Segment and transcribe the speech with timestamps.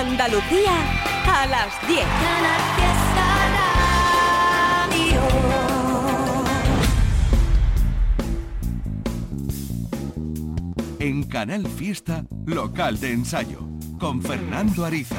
[0.00, 0.72] Andalucía
[1.26, 2.00] a las 10.
[11.00, 13.58] En Canal Fiesta, local de ensayo,
[13.98, 15.16] con Fernando Ariza.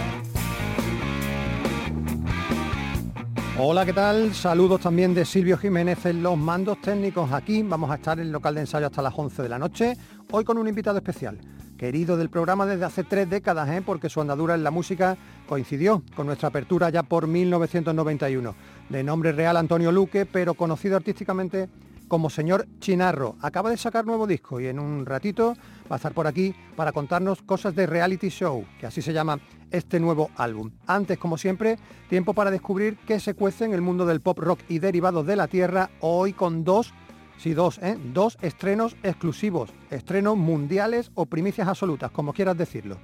[3.59, 4.33] Hola, ¿qué tal?
[4.33, 7.31] Saludos también de Silvio Jiménez en los mandos técnicos.
[7.31, 9.95] Aquí vamos a estar en el local de ensayo hasta las 11 de la noche,
[10.31, 11.39] hoy con un invitado especial,
[11.81, 13.81] querido del programa desde hace tres décadas, ¿eh?
[13.83, 15.17] porque su andadura en la música
[15.47, 18.53] coincidió con nuestra apertura ya por 1991.
[18.87, 21.69] De nombre real Antonio Luque, pero conocido artísticamente
[22.07, 23.35] como señor Chinarro.
[23.41, 25.55] Acaba de sacar nuevo disco y en un ratito
[25.91, 29.39] va a estar por aquí para contarnos cosas de reality show, que así se llama
[29.71, 30.69] este nuevo álbum.
[30.85, 31.79] Antes, como siempre,
[32.09, 35.35] tiempo para descubrir qué se cuece en el mundo del pop rock y derivados de
[35.35, 36.93] la tierra, hoy con dos,
[37.41, 37.97] sí dos, ¿eh?
[38.13, 42.97] dos estrenos exclusivos, estrenos mundiales o primicias absolutas, como quieras decirlo.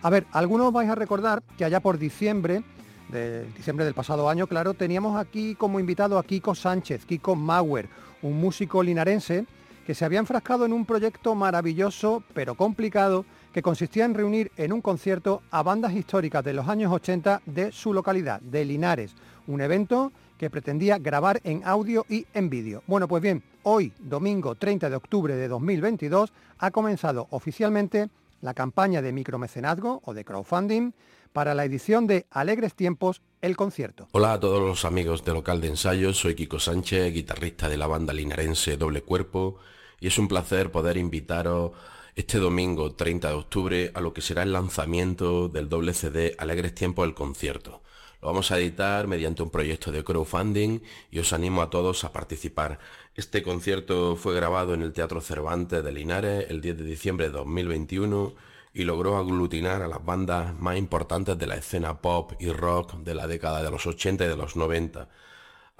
[0.00, 2.62] A ver, algunos vais a recordar que allá por diciembre,
[3.10, 7.90] de diciembre del pasado año, claro, teníamos aquí como invitado a Kiko Sánchez, Kiko Mauer,
[8.22, 9.44] un músico linarense
[9.86, 14.72] que se había enfrascado en un proyecto maravilloso pero complicado que consistía en reunir en
[14.72, 19.14] un concierto a bandas históricas de los años 80 de su localidad, de Linares,
[19.46, 22.82] un evento que pretendía grabar en audio y en vídeo.
[22.86, 28.08] Bueno, pues bien, hoy, domingo 30 de octubre de 2022, ha comenzado oficialmente
[28.40, 30.92] la campaña de micromecenazgo o de crowdfunding
[31.34, 34.08] para la edición de Alegres Tiempos, el concierto.
[34.12, 37.86] Hola a todos los amigos de local de ensayo, soy Kiko Sánchez, guitarrista de la
[37.86, 39.58] banda linarense Doble Cuerpo,
[40.00, 41.72] y es un placer poder invitaros
[42.16, 46.74] este domingo 30 de octubre a lo que será el lanzamiento del doble CD Alegres
[46.74, 47.82] Tiempos, el concierto.
[48.22, 52.12] Lo vamos a editar mediante un proyecto de crowdfunding y os animo a todos a
[52.12, 52.78] participar.
[53.14, 57.32] Este concierto fue grabado en el Teatro Cervantes de Linares el 10 de diciembre de
[57.32, 58.34] 2021
[58.74, 63.14] y logró aglutinar a las bandas más importantes de la escena pop y rock de
[63.14, 65.08] la década de los 80 y de los 90.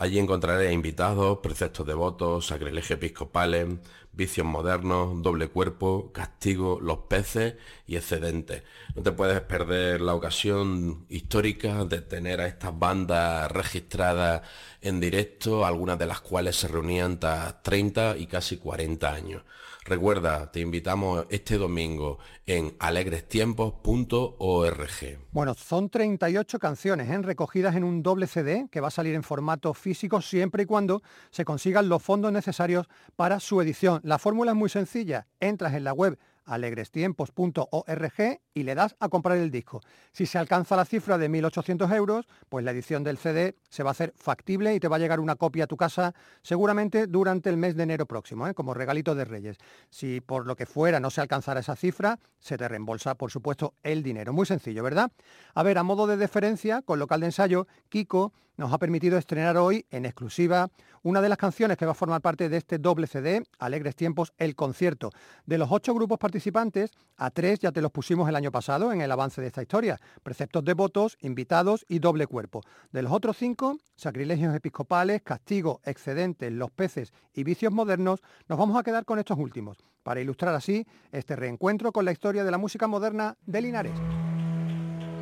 [0.00, 3.68] Allí encontraré invitados, preceptos devotos, sacrilegio episcopales,
[4.12, 7.56] vicios modernos, doble cuerpo, castigo, los peces
[7.86, 8.62] y excedentes.
[8.94, 14.40] No te puedes perder la ocasión histórica de tener a estas bandas registradas
[14.80, 19.42] en directo, algunas de las cuales se reunían tras 30 y casi 40 años.
[19.84, 25.18] Recuerda, te invitamos este domingo en alegrestiempos.org.
[25.32, 27.18] Bueno, son 38 canciones ¿eh?
[27.22, 31.02] recogidas en un doble CD que va a salir en formato físico siempre y cuando
[31.30, 34.00] se consigan los fondos necesarios para su edición.
[34.04, 35.26] La fórmula es muy sencilla.
[35.40, 39.80] Entras en la web alegrestiempos.org y le das a comprar el disco.
[40.12, 43.90] Si se alcanza la cifra de 1.800 euros, pues la edición del CD se va
[43.90, 47.50] a hacer factible y te va a llegar una copia a tu casa seguramente durante
[47.50, 48.54] el mes de enero próximo, ¿eh?
[48.54, 49.58] como regalito de Reyes.
[49.88, 53.74] Si por lo que fuera no se alcanzara esa cifra, se te reembolsa, por supuesto,
[53.82, 54.32] el dinero.
[54.32, 55.12] Muy sencillo, ¿verdad?
[55.54, 59.56] A ver, a modo de deferencia, con local de ensayo, Kiko nos ha permitido estrenar
[59.56, 60.68] hoy en exclusiva
[61.02, 64.34] una de las canciones que va a formar parte de este doble CD, Alegres Tiempos,
[64.36, 65.12] el concierto.
[65.46, 69.00] De los ocho grupos participantes, a tres ya te los pusimos el año pasado en
[69.00, 72.60] el avance de esta historia, preceptos devotos, invitados y doble cuerpo.
[72.92, 78.78] De los otros cinco, sacrilegios episcopales, castigo, excedentes, los peces y vicios modernos, nos vamos
[78.78, 82.58] a quedar con estos últimos, para ilustrar así este reencuentro con la historia de la
[82.58, 84.39] música moderna de Linares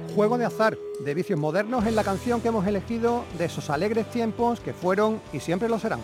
[0.09, 4.11] juego de azar de vicios modernos en la canción que hemos elegido de esos alegres
[4.11, 6.01] tiempos que fueron y siempre lo serán.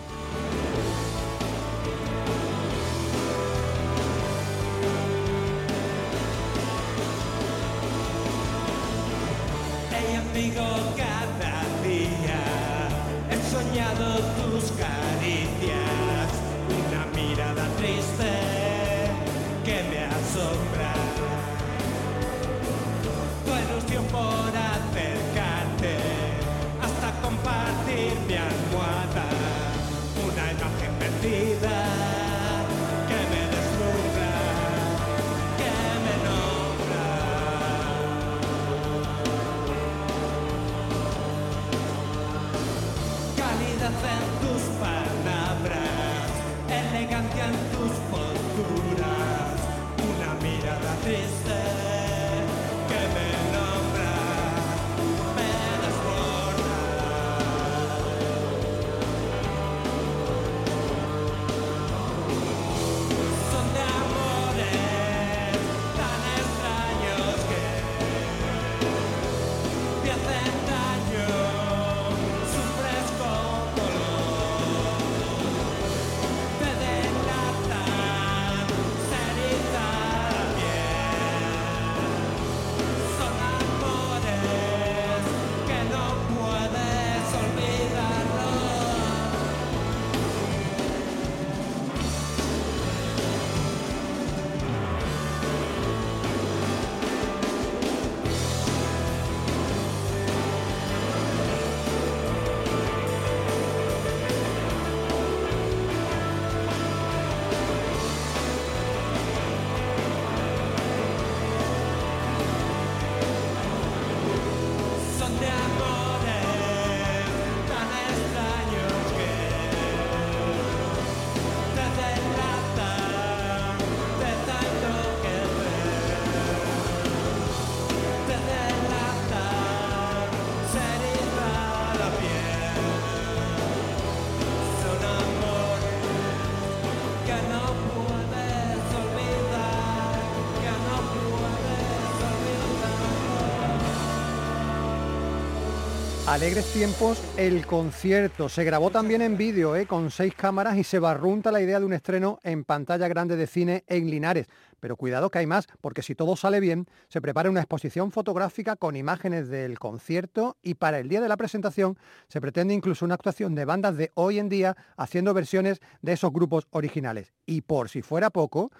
[146.34, 148.48] Alegres tiempos, el concierto.
[148.48, 149.86] Se grabó también en vídeo, ¿eh?
[149.86, 153.46] con seis cámaras y se barrunta la idea de un estreno en pantalla grande de
[153.46, 154.48] cine en Linares.
[154.80, 158.74] Pero cuidado que hay más, porque si todo sale bien, se prepara una exposición fotográfica
[158.74, 161.96] con imágenes del concierto y para el día de la presentación
[162.26, 166.32] se pretende incluso una actuación de bandas de hoy en día haciendo versiones de esos
[166.32, 167.32] grupos originales.
[167.46, 168.72] Y por si fuera poco,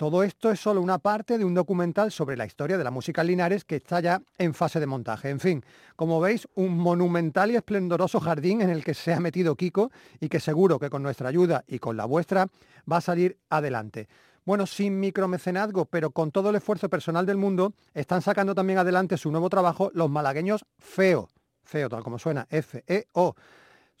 [0.00, 3.22] todo esto es solo una parte de un documental sobre la historia de la música
[3.22, 5.28] Linares que está ya en fase de montaje.
[5.28, 5.62] En fin,
[5.94, 10.30] como veis, un monumental y esplendoroso jardín en el que se ha metido Kiko y
[10.30, 12.46] que seguro que con nuestra ayuda y con la vuestra
[12.90, 14.08] va a salir adelante.
[14.46, 19.18] Bueno, sin micromecenazgo, pero con todo el esfuerzo personal del mundo, están sacando también adelante
[19.18, 21.28] su nuevo trabajo los malagueños FEO.
[21.62, 23.34] FEO, tal como suena, F-E-O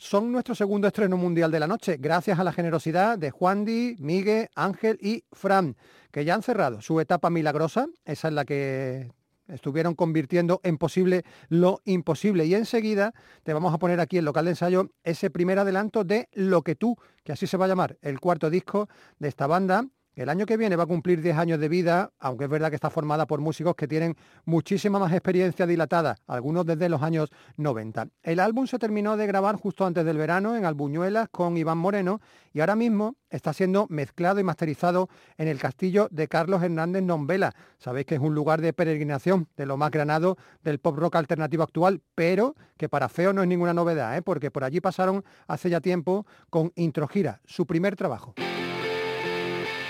[0.00, 3.96] son nuestro segundo estreno mundial de la noche, gracias a la generosidad de Juan Di,
[3.98, 5.76] Miguel, Ángel y Fran,
[6.10, 9.12] que ya han cerrado su etapa milagrosa, esa es la que
[9.46, 12.46] estuvieron convirtiendo en posible lo imposible.
[12.46, 13.12] Y enseguida
[13.42, 16.76] te vamos a poner aquí en local de ensayo ese primer adelanto de Lo que
[16.76, 18.88] tú, que así se va a llamar el cuarto disco
[19.18, 19.84] de esta banda,
[20.20, 22.74] el año que viene va a cumplir 10 años de vida, aunque es verdad que
[22.74, 28.06] está formada por músicos que tienen muchísima más experiencia dilatada, algunos desde los años 90.
[28.22, 32.20] El álbum se terminó de grabar justo antes del verano en Albuñuelas con Iván Moreno
[32.52, 35.08] y ahora mismo está siendo mezclado y masterizado
[35.38, 37.54] en el castillo de Carlos Hernández Nombela.
[37.78, 41.62] Sabéis que es un lugar de peregrinación de lo más granado del pop rock alternativo
[41.62, 44.20] actual, pero que para Feo no es ninguna novedad, ¿eh?
[44.20, 48.34] porque por allí pasaron hace ya tiempo con Introgira, su primer trabajo.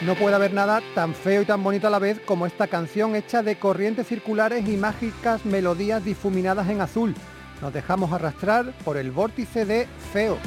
[0.02, 3.14] No puede haber nada tan feo y tan bonito a la vez como esta canción
[3.14, 7.14] hecha de corrientes circulares y mágicas melodías difuminadas en azul.
[7.60, 10.38] Nos dejamos arrastrar por el vórtice de Feo.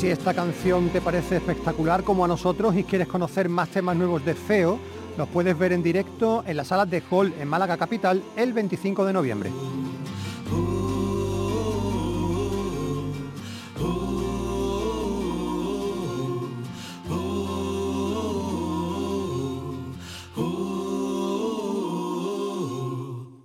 [0.00, 4.24] Si esta canción te parece espectacular como a nosotros y quieres conocer más temas nuevos
[4.24, 4.78] de Feo,
[5.18, 9.04] los puedes ver en directo en las salas de Hall en Málaga Capital el 25
[9.04, 9.50] de noviembre.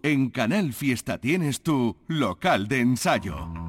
[0.03, 3.64] En Canal Fiesta tienes tu local de ensayo.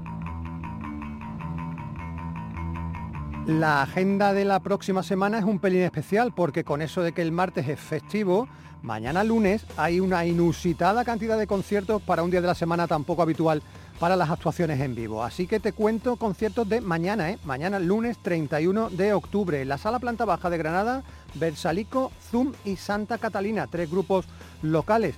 [3.47, 7.23] La agenda de la próxima semana es un pelín especial porque con eso de que
[7.23, 8.49] el martes es festivo,
[8.83, 13.05] mañana lunes hay una inusitada cantidad de conciertos para un día de la semana tan
[13.05, 13.63] poco habitual
[14.01, 15.23] para las actuaciones en vivo.
[15.23, 17.39] Así que te cuento conciertos de mañana, ¿eh?
[17.45, 22.75] mañana lunes 31 de octubre, en la sala planta baja de Granada, Bersalico, Zoom y
[22.75, 24.27] Santa Catalina, tres grupos
[24.63, 25.15] locales.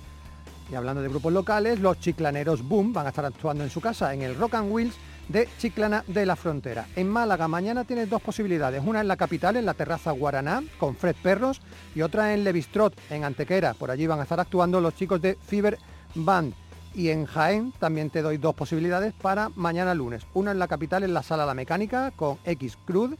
[0.71, 4.13] Y hablando de grupos locales, los chiclaneros Boom van a estar actuando en su casa
[4.13, 4.95] en el Rock and Wheels
[5.29, 6.87] de Chiclana de la Frontera.
[6.95, 10.95] En Málaga mañana tienes dos posibilidades, una en la capital, en la terraza Guaraná, con
[10.95, 11.61] Fred Perros,
[11.95, 13.73] y otra en Levistrot, en Antequera.
[13.75, 15.77] Por allí van a estar actuando los chicos de Fiber
[16.15, 16.53] Band.
[16.95, 20.23] Y en Jaén también te doy dos posibilidades para mañana lunes.
[20.33, 23.13] Una en la capital, en la Sala La Mecánica, con X Crud,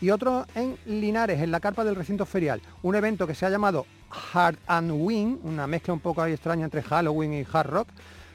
[0.00, 2.60] y otro en Linares, en la carpa del recinto ferial.
[2.82, 3.86] Un evento que se ha llamado
[4.34, 7.88] Hard and Wing, una mezcla un poco extraña entre Halloween y hard rock,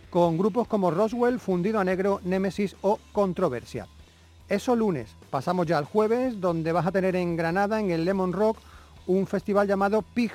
[0.09, 3.87] con grupos como Roswell, Fundido a Negro, Nemesis o Controversia.
[4.49, 5.13] Eso lunes.
[5.29, 8.57] Pasamos ya al jueves, donde vas a tener en Granada, en el Lemon Rock,
[9.05, 10.31] un festival llamado PIG.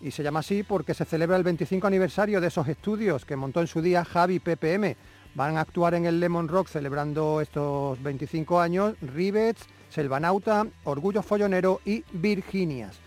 [0.00, 3.60] Y se llama así porque se celebra el 25 aniversario de esos estudios que montó
[3.60, 4.96] en su día Javi PPM.
[5.34, 11.80] Van a actuar en el Lemon Rock celebrando estos 25 años Rivets, Selvanauta, Orgullo Follonero
[11.84, 12.98] y Virginias.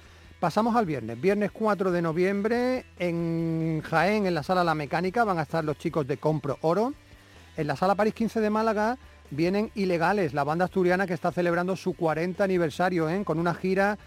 [0.44, 1.22] Pasamos al viernes.
[1.22, 5.78] Viernes 4 de noviembre en Jaén, en la sala La Mecánica, van a estar los
[5.78, 6.94] chicos de Compro Oro.
[7.56, 8.98] En la sala París 15 de Málaga
[9.32, 13.24] vienen Ilegales, la banda asturiana que está celebrando su 40 aniversario ¿eh?
[13.24, 13.98] con una gira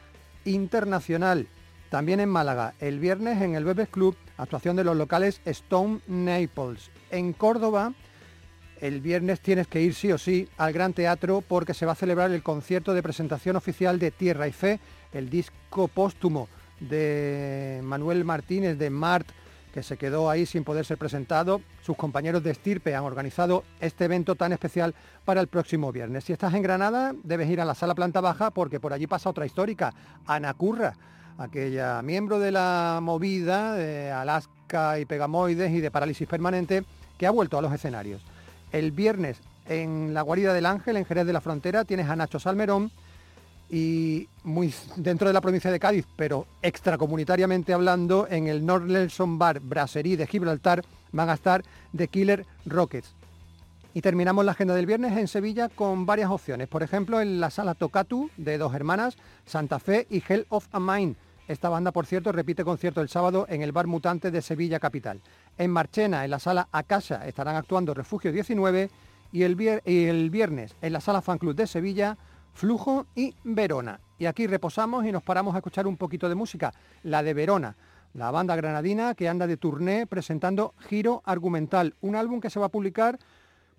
[0.45, 1.49] internacional.
[1.88, 6.90] También en Málaga, el viernes en el Bebes Club, actuación de los locales Stone Naples.
[7.11, 7.95] En Córdoba,
[8.83, 11.95] el viernes tienes que ir sí o sí al Gran Teatro porque se va a
[11.95, 14.81] celebrar el concierto de presentación oficial de Tierra y Fe,
[15.19, 16.49] el disco póstumo
[16.81, 19.27] de Manuel Martínez de Mart,
[19.73, 21.61] que se quedó ahí sin poder ser presentado.
[21.83, 24.95] Sus compañeros de Estirpe han organizado este evento tan especial
[25.25, 26.25] para el próximo viernes.
[26.25, 29.29] Si estás en Granada, debes ir a la sala planta baja porque por allí pasa
[29.29, 29.93] otra histórica,
[30.27, 30.95] Ana Curra,
[31.39, 36.85] aquella miembro de la movida de Alaska y Pegamoides y de Parálisis Permanente,
[37.19, 38.23] que ha vuelto a los escenarios.
[38.73, 42.39] El viernes en la guarida del Ángel, en Jerez de la Frontera, tienes a Nacho
[42.39, 42.91] Salmerón
[43.69, 49.39] y muy dentro de la provincia de Cádiz, pero extracomunitariamente hablando, en el North Nelson
[49.39, 51.63] Bar Brasserie de Gibraltar van a estar
[51.97, 53.15] The Killer Rockets.
[53.95, 56.69] Y terminamos la agenda del viernes en Sevilla con varias opciones.
[56.69, 60.79] Por ejemplo, en la sala Tocatu de dos hermanas, Santa Fe y Hell of a
[60.79, 61.17] Mind.
[61.49, 65.21] Esta banda, por cierto, repite concierto el sábado en el Bar Mutante de Sevilla Capital.
[65.57, 68.91] En Marchena, en la sala Acasa, estarán actuando Refugio 19
[69.33, 69.55] y el,
[70.31, 72.17] viernes en la sala Fan Club de Sevilla,
[72.57, 74.01] Flujo y Verona.
[74.19, 76.73] Y aquí reposamos y nos paramos a escuchar un poquito de música,
[77.03, 77.77] la de Verona,
[78.15, 82.67] la banda granadina que anda de turné presentando Giro Argumental, un álbum que se va
[82.67, 83.19] a publicar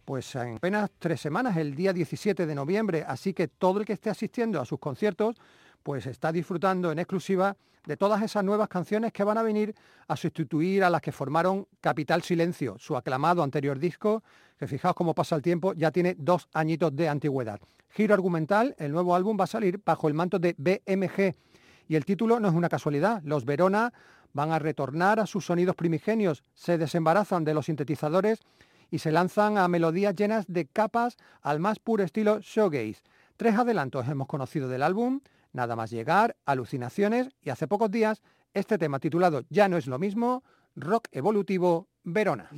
[0.06, 3.94] pues en apenas tres semanas, el día 17 de noviembre, así que todo el que
[3.94, 5.36] esté asistiendo a sus conciertos
[5.84, 7.56] pues está disfrutando en exclusiva
[7.86, 9.74] de todas esas nuevas canciones que van a venir
[10.08, 14.24] a sustituir a las que formaron Capital Silencio, su aclamado anterior disco,
[14.58, 17.60] que fijaos cómo pasa el tiempo, ya tiene dos añitos de antigüedad.
[17.90, 21.34] Giro argumental, el nuevo álbum va a salir bajo el manto de BMG
[21.88, 23.94] y el título no es una casualidad, los Verona
[24.34, 28.40] van a retornar a sus sonidos primigenios, se desembarazan de los sintetizadores
[28.92, 33.02] y se lanzan a melodías llenas de capas al más puro estilo showgaze.
[33.38, 35.22] Tres adelantos hemos conocido del álbum,
[35.54, 38.22] Nada más llegar, alucinaciones y hace pocos días
[38.54, 40.44] este tema titulado Ya no es lo mismo,
[40.76, 42.50] rock evolutivo Verona.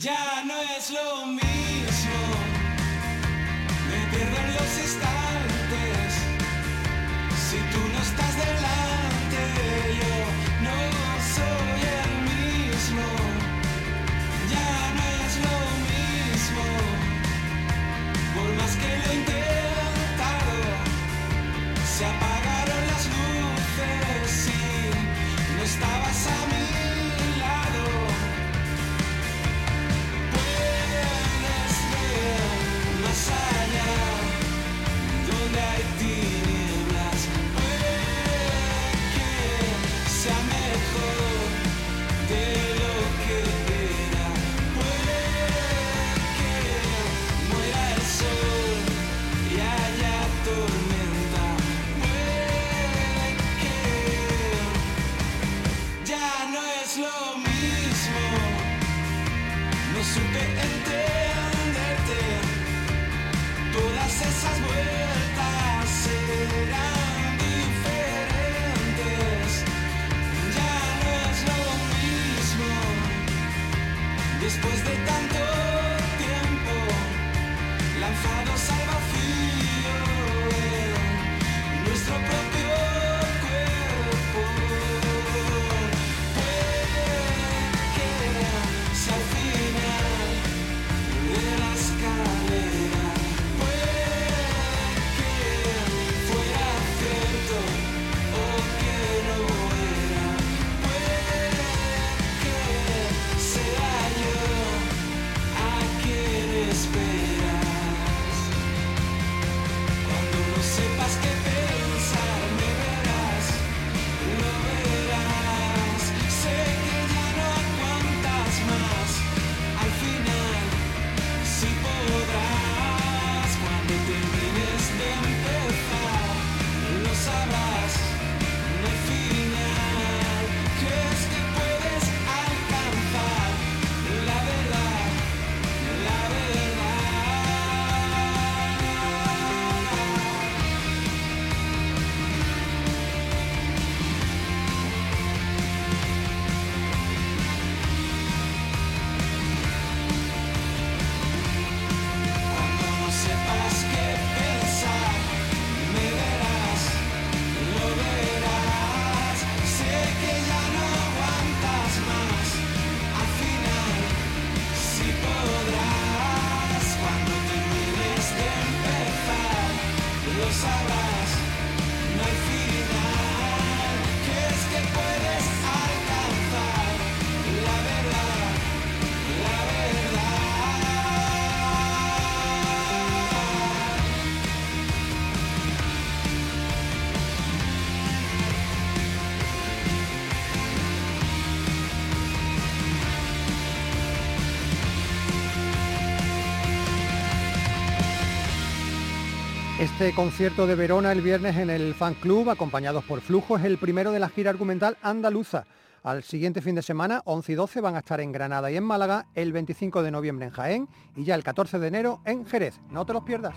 [199.79, 203.77] Este concierto de Verona el viernes en el Fan Club, acompañados por Flujo, es el
[203.77, 205.67] primero de la gira argumental andaluza.
[206.03, 208.83] Al siguiente fin de semana, 11 y 12, van a estar en Granada y en
[208.83, 212.77] Málaga, el 25 de noviembre en Jaén y ya el 14 de enero en Jerez.
[212.91, 213.55] No te los pierdas.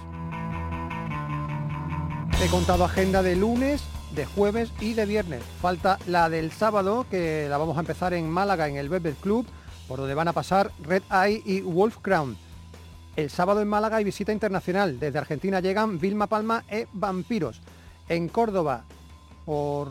[2.41, 3.83] He contado agenda de lunes,
[4.15, 5.43] de jueves y de viernes.
[5.61, 9.45] Falta la del sábado, que la vamos a empezar en Málaga, en el Velvet Club,
[9.89, 12.37] por donde van a pasar Red Eye y Wolf Crown.
[13.15, 14.99] El sábado en Málaga hay visita internacional.
[14.99, 17.61] Desde Argentina llegan Vilma Palma e Vampiros.
[18.09, 18.85] En Córdoba,
[19.45, 19.89] por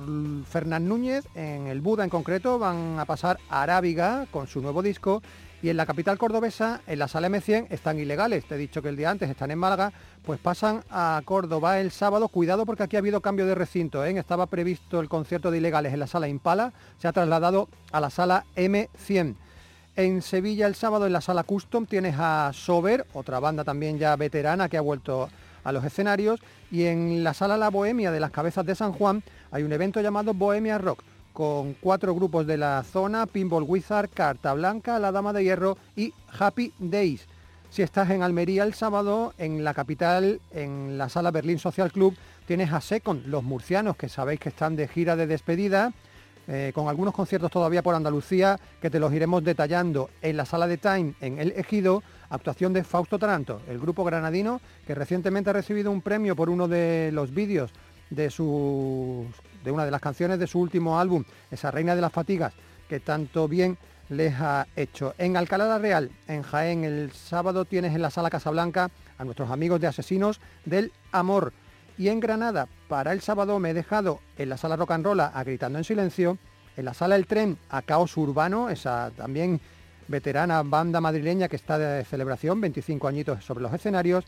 [0.49, 5.21] Fernán Núñez, en el Buda en concreto, van a pasar Arábiga con su nuevo disco.
[5.61, 8.45] Y en la capital cordobesa, en la sala M100, están ilegales.
[8.45, 9.93] Te he dicho que el día antes están en Málaga,
[10.25, 12.27] pues pasan a Córdoba el sábado.
[12.27, 14.03] Cuidado porque aquí ha habido cambio de recinto.
[14.03, 14.17] ¿eh?
[14.17, 18.09] Estaba previsto el concierto de ilegales en la sala Impala, se ha trasladado a la
[18.09, 19.35] sala M100.
[19.97, 24.15] En Sevilla el sábado en la sala Custom tienes a Sober, otra banda también ya
[24.15, 25.29] veterana que ha vuelto
[25.65, 26.39] a los escenarios.
[26.71, 29.99] Y en la sala La Bohemia de las Cabezas de San Juan hay un evento
[29.99, 35.33] llamado Bohemia Rock con cuatro grupos de la zona, Pinball Wizard, Carta Blanca, La Dama
[35.33, 37.27] de Hierro y Happy Days.
[37.69, 42.15] Si estás en Almería el sábado, en la capital, en la sala Berlín Social Club,
[42.45, 45.93] tienes a Second, los murcianos que sabéis que están de gira de despedida
[46.53, 50.67] eh, con algunos conciertos todavía por Andalucía que te los iremos detallando en la sala
[50.67, 55.53] de Time en El Ejido, actuación de Fausto Taranto, el grupo granadino que recientemente ha
[55.53, 57.71] recibido un premio por uno de los vídeos
[58.09, 59.25] de, su,
[59.63, 62.51] de una de las canciones de su último álbum, esa Reina de las Fatigas,
[62.89, 63.77] que tanto bien
[64.09, 65.15] les ha hecho.
[65.17, 69.49] En Alcalá la Real, en Jaén, el sábado tienes en la sala Casablanca a nuestros
[69.51, 71.53] amigos de Asesinos del Amor.
[71.97, 75.21] Y en Granada, para el sábado me he dejado en la sala Rock and Roll
[75.21, 76.37] a Gritando en Silencio,
[76.75, 79.61] en la sala El Tren a Caos Urbano, esa también
[80.09, 84.25] veterana banda madrileña que está de celebración, 25 añitos sobre los escenarios,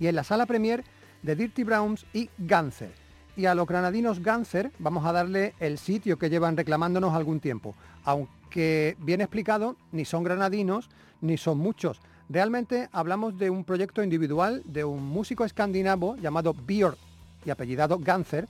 [0.00, 0.82] y en la sala Premier
[1.22, 2.90] de Dirty Browns y Ganser.
[3.36, 7.74] Y a los granadinos Ganser vamos a darle el sitio que llevan reclamándonos algún tiempo,
[8.02, 10.88] aunque bien explicado, ni son granadinos
[11.20, 12.00] ni son muchos.
[12.30, 16.96] Realmente hablamos de un proyecto individual de un músico escandinavo llamado Björn
[17.44, 18.48] y apellidado Ganser,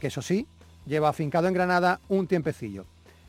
[0.00, 0.46] que eso sí,
[0.86, 2.84] lleva afincado en Granada un tiempecillo.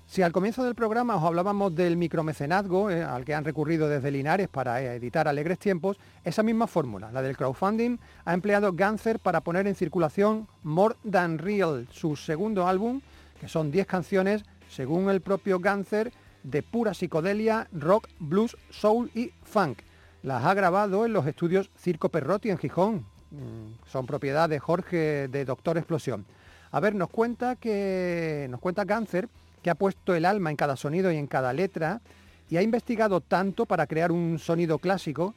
[0.06, 4.12] Si al comienzo del programa os hablábamos del micromecenazgo eh, al que han recurrido desde
[4.12, 9.19] Linares para eh, editar Alegres Tiempos, esa misma fórmula, la del crowdfunding, ha empleado Ganser
[9.19, 13.02] para poner en circulación More Than Real, su segundo álbum,
[13.39, 16.12] que son 10 canciones, según el propio Ganser,
[16.43, 19.80] de pura psicodelia, rock, blues, soul y funk.
[20.22, 23.12] Las ha grabado en los estudios Circo Perrotti en Gijón.
[23.34, 26.26] Mm, Son propiedad de Jorge de Doctor Explosión.
[26.72, 29.28] A ver, nos cuenta que nos cuenta Cáncer
[29.63, 32.02] que ha puesto el alma en cada sonido y en cada letra
[32.50, 35.34] y ha investigado tanto para crear un sonido clásico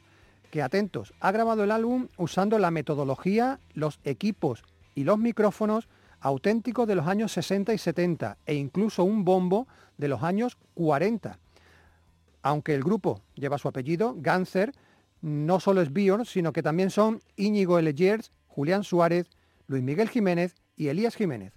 [0.51, 4.63] que atentos, ha grabado el álbum usando la metodología, los equipos
[4.95, 5.87] y los micrófonos
[6.21, 11.37] auténticos de los años 60 y 70 e incluso un bombo de los años 40.
[12.43, 14.73] Aunque el grupo lleva su apellido, Ganser,
[15.21, 19.29] no solo es Björn, sino que también son Íñigo Elegers, Julián Suárez,
[19.67, 21.53] Luis Miguel Jiménez y Elías Jiménez.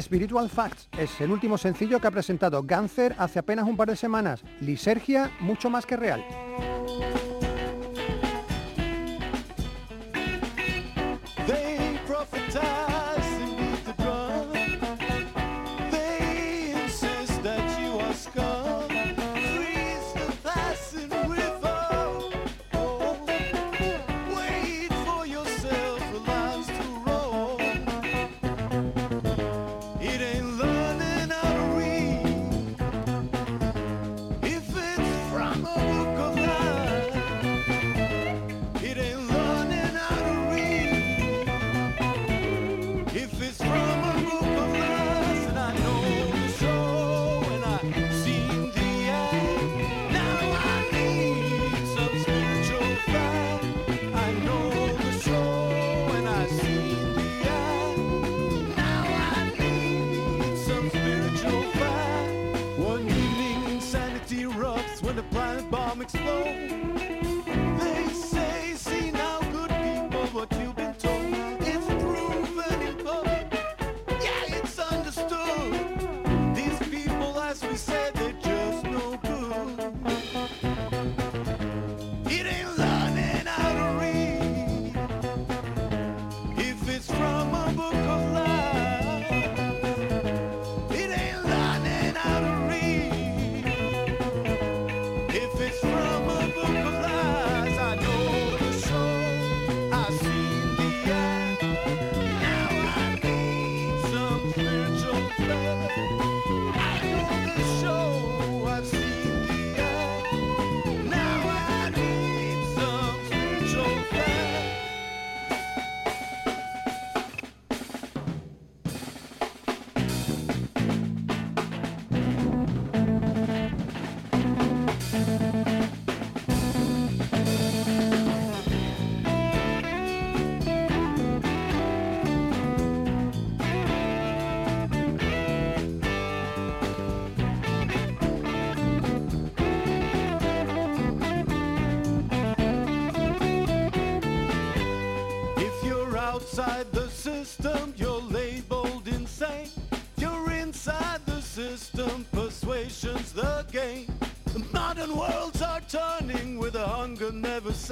[0.00, 3.96] Spiritual Facts es el último sencillo que ha presentado Ganser hace apenas un par de
[3.96, 4.42] semanas.
[4.60, 6.22] Lisergia, mucho más que real.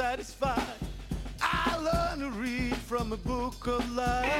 [0.05, 0.63] Satisfied.
[1.41, 4.35] I learn to read from a book of life.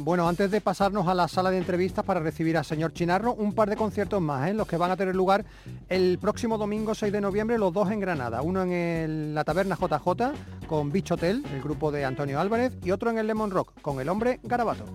[0.00, 3.54] Bueno, antes de pasarnos a la sala de entrevistas para recibir al señor Chinarro, un
[3.54, 4.54] par de conciertos más, ¿eh?
[4.54, 5.44] los que van a tener lugar
[5.88, 8.42] el próximo domingo 6 de noviembre, los dos en Granada.
[8.42, 13.10] Uno en la taberna JJ con Beach Hotel, el grupo de Antonio Álvarez, y otro
[13.10, 14.86] en el Lemon Rock con el hombre Garabato.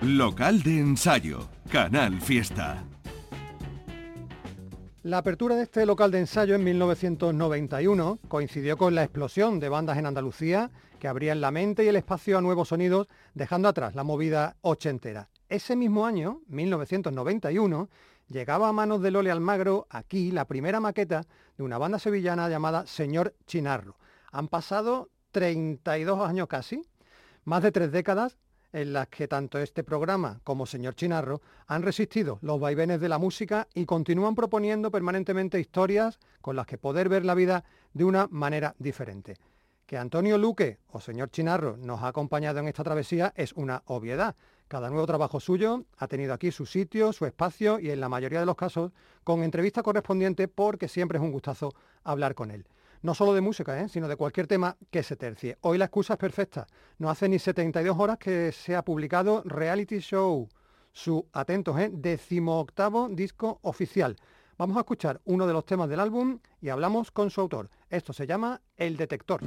[0.00, 2.84] Local de ensayo, Canal Fiesta.
[5.02, 9.98] La apertura de este local de ensayo en 1991 coincidió con la explosión de bandas
[9.98, 14.04] en Andalucía que abrían la mente y el espacio a nuevos sonidos, dejando atrás la
[14.04, 15.30] movida ochentera.
[15.48, 17.88] Ese mismo año, 1991,
[18.28, 21.24] llegaba a manos de Lole Almagro aquí la primera maqueta
[21.56, 23.96] de una banda sevillana llamada Señor Chinarro.
[24.30, 26.84] Han pasado 32 años casi,
[27.44, 28.38] más de tres décadas
[28.72, 33.18] en las que tanto este programa como Señor Chinarro han resistido los vaivenes de la
[33.18, 38.28] música y continúan proponiendo permanentemente historias con las que poder ver la vida de una
[38.30, 39.36] manera diferente.
[39.86, 44.36] Que Antonio Luque o Señor Chinarro nos ha acompañado en esta travesía es una obviedad.
[44.68, 48.40] Cada nuevo trabajo suyo ha tenido aquí su sitio, su espacio y en la mayoría
[48.40, 48.92] de los casos
[49.24, 51.72] con entrevista correspondiente porque siempre es un gustazo
[52.04, 52.66] hablar con él
[53.02, 53.88] no solo de música, ¿eh?
[53.88, 55.58] sino de cualquier tema que se tercie.
[55.62, 56.66] Hoy la excusa es perfecta.
[56.98, 60.48] No hace ni 72 horas que se ha publicado Reality Show,
[60.92, 61.90] su, atentos, ¿eh?
[61.92, 64.16] decimoctavo disco oficial.
[64.56, 67.70] Vamos a escuchar uno de los temas del álbum y hablamos con su autor.
[67.88, 69.40] Esto se llama El Detector.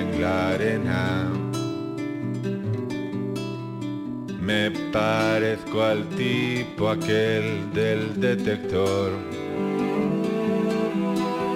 [0.00, 1.30] En la arena.
[4.40, 9.12] Me parezco al tipo aquel del detector.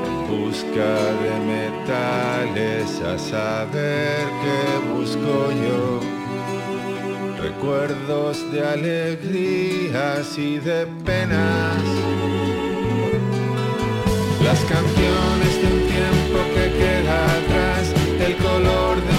[0.06, 4.60] En busca de metales a saber qué
[4.92, 6.00] busco yo.
[7.42, 11.82] Recuerdos de alegrías y de penas
[14.48, 17.57] las canciones de un tiempo que queda atrás,
[18.28, 19.17] el color de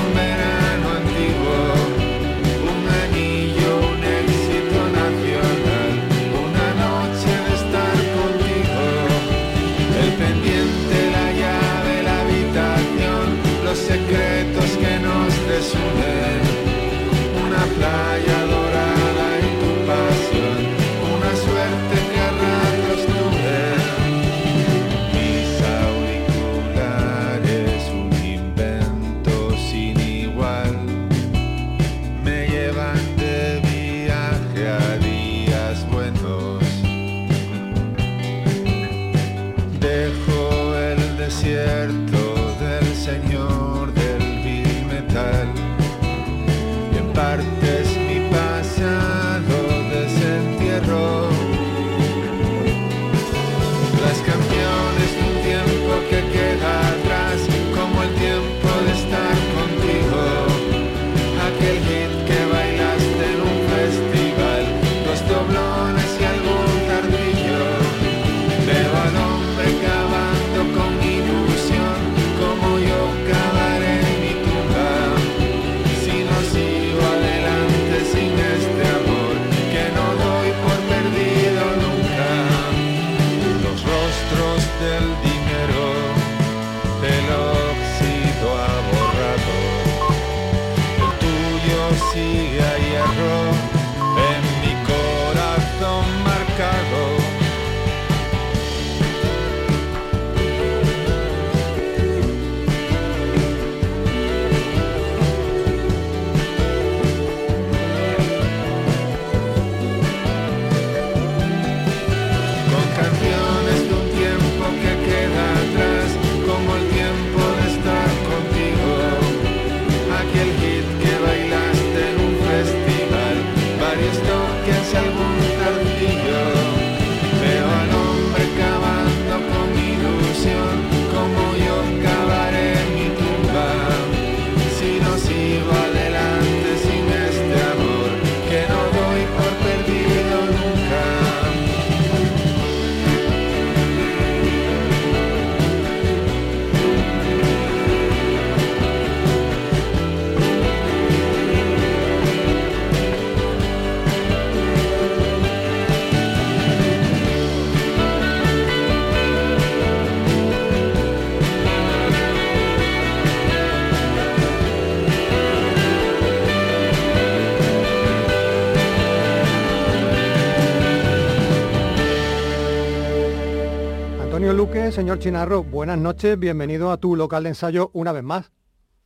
[174.99, 178.51] señor Chinarro, buenas noches, bienvenido a tu local de ensayo una vez más.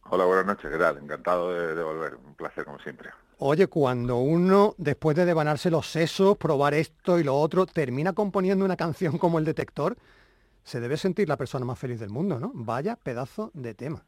[0.09, 0.97] Hola, buenas noches, ¿qué tal?
[0.97, 3.11] Encantado de, de volver, un placer como siempre.
[3.37, 8.65] Oye, cuando uno, después de devanarse los sesos, probar esto y lo otro, termina componiendo
[8.65, 9.95] una canción como El Detector,
[10.63, 12.49] se debe sentir la persona más feliz del mundo, ¿no?
[12.55, 14.03] Vaya pedazo de tema.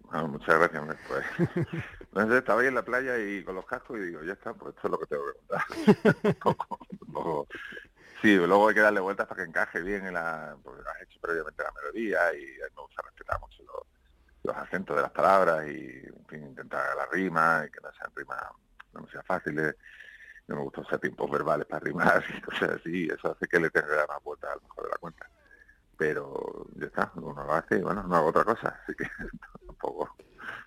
[0.00, 1.24] Bueno, muchas gracias, pues.
[2.00, 4.74] Entonces estaba ahí en la playa y con los cascos y digo, ya está, pues
[4.76, 5.64] esto es lo que tengo que contar.
[8.22, 10.56] Sí, luego hay que darle vueltas para que encaje bien en la...
[10.62, 13.64] Porque has hecho previamente la melodía y me gusta respetar mucho
[14.44, 18.12] los, acentos de las palabras y, en fin, intentar la rima y que no sean
[18.14, 18.38] rimas
[18.92, 19.74] demasiado fáciles.
[20.46, 23.08] No me gusta usar tiempos verbales para rimar y cosas así.
[23.08, 25.30] Eso hace que le tenga más vueltas a lo mejor de la cuenta.
[25.96, 28.80] Pero ya está, uno lo hace y bueno, no hago otra cosa.
[28.84, 29.04] Así que
[29.66, 30.14] tampoco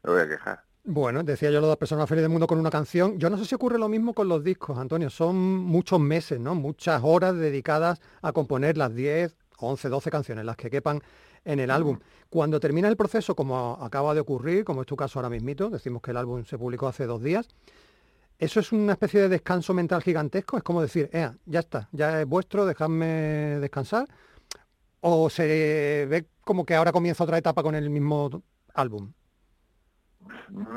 [0.04, 0.62] me voy a quejar.
[0.88, 3.18] Bueno, decía yo lo de la persona más feliz del mundo con una canción.
[3.18, 5.10] Yo no sé si ocurre lo mismo con los discos, Antonio.
[5.10, 6.54] Son muchos meses, ¿no?
[6.54, 11.02] Muchas horas dedicadas a componer las 10, 11, 12 canciones, las que quepan
[11.44, 11.98] en el álbum.
[12.30, 16.04] Cuando termina el proceso, como acaba de ocurrir, como es tu caso ahora mismito, decimos
[16.04, 17.48] que el álbum se publicó hace dos días,
[18.38, 20.56] ¿eso es una especie de descanso mental gigantesco?
[20.58, 24.08] Es como decir, "Ea, ya está, ya es vuestro, dejadme descansar.
[25.02, 28.44] ¿O se ve como que ahora comienza otra etapa con el mismo
[28.76, 29.14] álbum?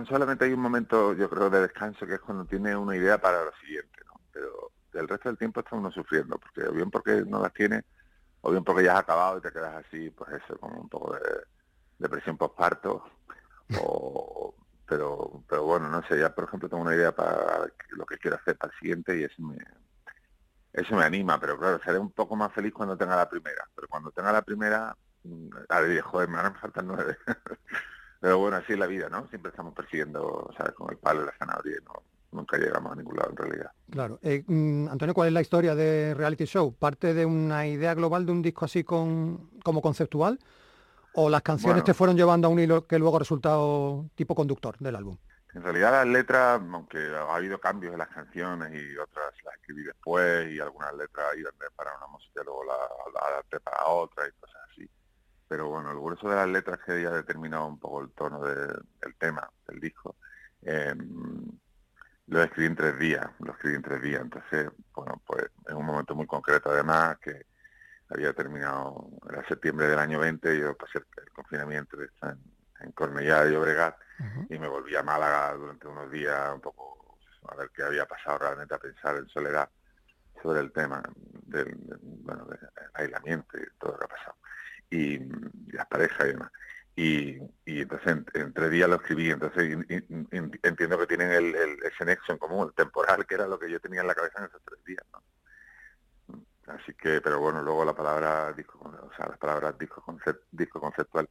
[0.09, 3.45] Solamente hay un momento, yo creo, de descanso, que es cuando tiene una idea para
[3.45, 4.21] lo siguiente, ¿no?
[4.33, 7.85] Pero del resto del tiempo está uno sufriendo, porque o bien porque no las tiene,
[8.41, 11.15] o bien porque ya has acabado y te quedas así, pues eso, como un poco
[11.15, 11.21] de
[11.99, 13.05] depresión postparto,
[13.81, 14.55] o,
[14.87, 18.37] pero, pero bueno, no sé, ya por ejemplo tengo una idea para lo que quiero
[18.37, 19.59] hacer para el siguiente y eso me,
[20.73, 23.89] eso me anima, pero claro, seré un poco más feliz cuando tenga la primera, pero
[23.89, 27.19] cuando tenga la primera, mm, ahora diré, joder, me ahora me faltan nueve.
[28.21, 29.29] Pero bueno, así es la vida, ¿no?
[29.29, 30.73] Siempre estamos persiguiendo, ¿sabes?
[30.75, 32.03] Con el palo y la zanahoria y no,
[32.33, 33.71] nunca llegamos a ningún lado en realidad.
[33.91, 34.19] Claro.
[34.23, 36.75] Eh, mm, Antonio, ¿cuál es la historia de Reality Show?
[36.75, 40.39] ¿Parte de una idea global de un disco así con, como conceptual?
[41.15, 41.85] ¿O las canciones Bueno.
[41.85, 45.17] te fueron llevando a un hilo que luego ha resultado tipo conductor del álbum?
[45.55, 49.83] En realidad las letras, aunque ha habido cambios en las canciones y otras las escribí
[49.83, 52.75] después y algunas letras iban para una música y luego la,
[53.15, 54.58] la adapté para otra y cosas.
[55.49, 58.81] Pero bueno, el grueso de las letras que ya determinado un poco el tono de-
[59.01, 60.17] del tema, del disco,
[60.63, 60.95] eh,
[62.27, 64.21] lo escribí en tres días, lo escribí en tres días.
[64.21, 67.47] Entonces, bueno, pues en un momento muy concreto además que
[68.11, 72.39] había terminado, era septiembre del año 20, yo pasé el confinamiento de en,
[72.81, 73.97] en Cornellá de Llobregat
[74.51, 78.39] y me volví a Málaga durante unos días un poco a ver qué había pasado
[78.39, 79.69] realmente a pensar en soledad
[80.43, 81.03] sobre el tema
[81.45, 82.59] del, del- bueno del
[82.95, 84.37] aislamiento y todo lo que ha pasado
[84.91, 85.19] y,
[85.73, 86.51] las parejas y demás
[86.97, 89.95] y, y entonces en, en tres días lo escribí entonces y-
[90.63, 93.71] entiendo que tienen el, el- ese nexo en común el temporal que era lo que
[93.71, 95.23] yo tenía en la cabeza en esos tres días ¿no?
[96.67, 100.81] así que pero bueno luego la palabra disco o sea las palabras disco concep- disco
[100.81, 101.29] conceptual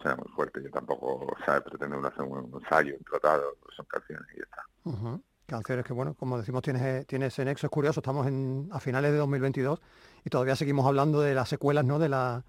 [0.00, 1.62] suena muy fuerte yo tampoco ¿sabes?
[1.62, 5.22] pretendo hacer un, ensayo un tratado son canciones y ya está Ujú.
[5.46, 7.66] Canciones que, bueno, como decimos, tiene, tiene ese nexo.
[7.66, 9.80] Es curioso, estamos en, a finales de 2022
[10.24, 11.98] y todavía seguimos hablando de las secuelas ¿no?
[11.98, 12.44] de, la,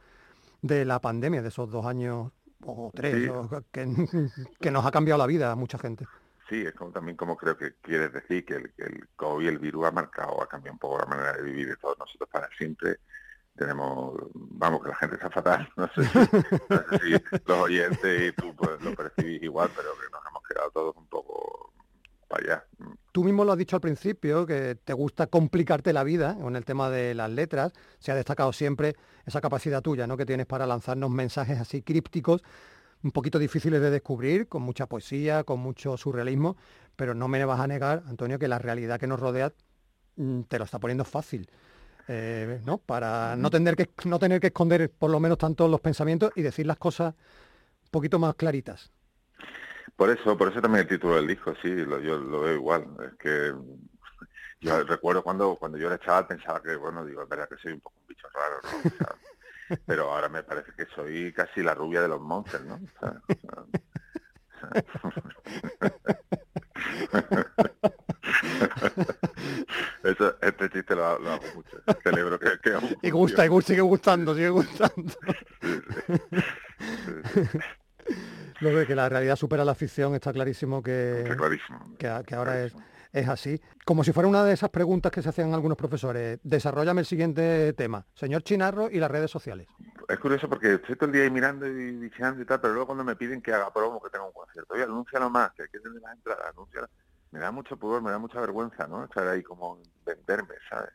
[0.61, 2.31] de la pandemia, de esos dos años
[2.65, 3.27] o tres, Sí.
[3.27, 3.87] o que,
[4.59, 6.05] que nos ha cambiado la vida a mucha gente.
[6.49, 9.57] Sí, es como también como creo que quieres decir que el, que el COVID el
[9.59, 12.49] virus ha marcado, ha cambiado un poco la manera de vivir de todos nosotros para
[12.57, 12.97] siempre.
[13.55, 17.11] Tenemos, vamos, que la gente está fatal, no sé si, no sé si
[17.45, 21.07] los oyentes y tú pues, lo percibís igual, pero que nos hemos quedado todos un
[21.07, 21.70] poco
[22.31, 22.65] para allá.
[23.11, 26.63] Tú mismo lo has dicho al principio, que te gusta complicarte la vida con el
[26.63, 27.73] tema de las letras.
[27.99, 30.15] Se ha destacado siempre esa capacidad tuya, ¿no?
[30.15, 32.41] Que tienes para lanzarnos mensajes así crípticos,
[33.03, 36.55] un poquito difíciles de descubrir, con mucha poesía, con mucho surrealismo,
[36.95, 39.51] pero no me vas a negar, Antonio, que la realidad que nos rodea
[40.15, 41.49] mm, te lo está poniendo fácil.
[42.07, 42.77] eh, ¿no?
[42.79, 46.41] Para no tener que no tener que esconder por lo menos tanto los pensamientos y
[46.41, 48.91] decir las cosas un poquito más claritas.
[49.95, 52.87] Por eso, por eso también el título del disco, sí, lo, yo lo veo igual.
[53.05, 53.53] Es que
[54.61, 57.73] yo recuerdo cuando cuando yo era chaval pensaba que, bueno, digo, es verdad que soy
[57.73, 58.69] un poco un bicho raro, ¿no?
[58.77, 59.15] O sea,
[59.85, 62.75] pero ahora me parece que soy casi la rubia de los monsters, ¿no?
[62.75, 63.21] O sea,
[70.03, 71.77] Eso, este chiste lo, lo hago mucho.
[72.03, 75.13] Celebro que, que Y gusta, y gusta, sigue gustando, sigue gustando.
[78.81, 81.97] De que la realidad supera la ficción está clarísimo que, Está clarísimo.
[81.97, 82.75] que, ahora es,
[83.13, 83.61] es así.
[83.85, 86.39] Como si fuera una de esas preguntas que se hacían algunos profesores.
[86.43, 88.05] Desarrollame el siguiente tema.
[88.13, 89.67] Señor Chinarro y las redes sociales.
[90.07, 92.87] Es curioso porque estoy todo el día ahí mirando y diciendo y tal, pero luego
[92.87, 95.69] cuando me piden que haga promo, que tenga un concierto, oye, anúncialo más, que hay
[95.69, 96.87] que tener las entradas, anúncialo.
[97.31, 99.05] Me da mucho pudor, me da mucha vergüenza, ¿no?
[99.05, 100.91] Estar ahí como venderme, ¿sabes?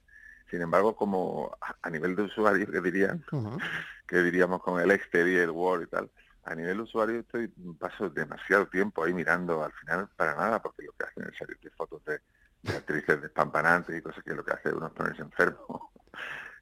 [0.51, 3.25] Sin embargo, como a, nivel de usuario, que dirían,
[4.07, 6.11] que diríamos con el Exter y el Word y tal,
[6.47, 10.93] a nivel usuario estoy paso demasiado tiempo ahí mirando al final para nada, porque lo
[10.93, 12.21] que hacen es salir de fotos de,
[12.63, 15.93] de actrices despampanantes y cosas que lo que hace uno es ponerse enfermo.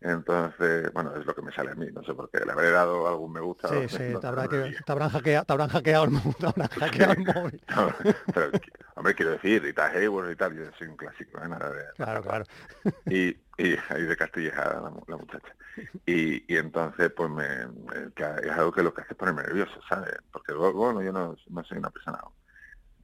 [0.05, 2.71] Entonces, bueno, es lo que me sale a mí, no sé por qué, le habré
[2.71, 3.69] dado algún me gusta.
[3.69, 7.13] Sí, sí, te, habrá que, te habrán hackeado, te habrán hackeado el te habrán hackeado
[7.13, 7.63] el móvil.
[7.75, 7.89] No,
[8.35, 8.51] pero,
[8.97, 11.49] hombre, quiero decir, Rita Hayworth y tal, yo soy un clásico, ¿eh?
[11.49, 12.45] Nada de- Claro, claro.
[13.07, 15.57] y, y ahí de Castilleja la, la muchacha.
[16.05, 20.15] Y, y entonces, pues me, es algo que lo que hace es ponerme nervioso, ¿sabes?
[20.31, 22.21] Porque luego, bueno, yo no, no soy una persona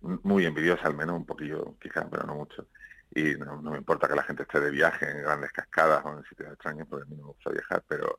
[0.03, 2.67] muy envidiosa, al menos un poquillo, quizás, pero no mucho.
[3.13, 6.25] Y no, me importa que la gente esté de viaje en grandes cascadas o en
[6.25, 8.19] sitios extraños, porque a mí no me gusta viajar, pero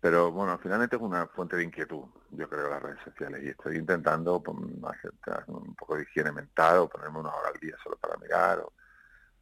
[0.00, 3.42] pero bueno, finalmente es una fuente de inquietud, yo creo, las redes sociales.
[3.44, 5.12] Y estoy intentando pues, hacer
[5.48, 8.72] un poco de higiene mental o ponerme una hora al día solo para mirar o,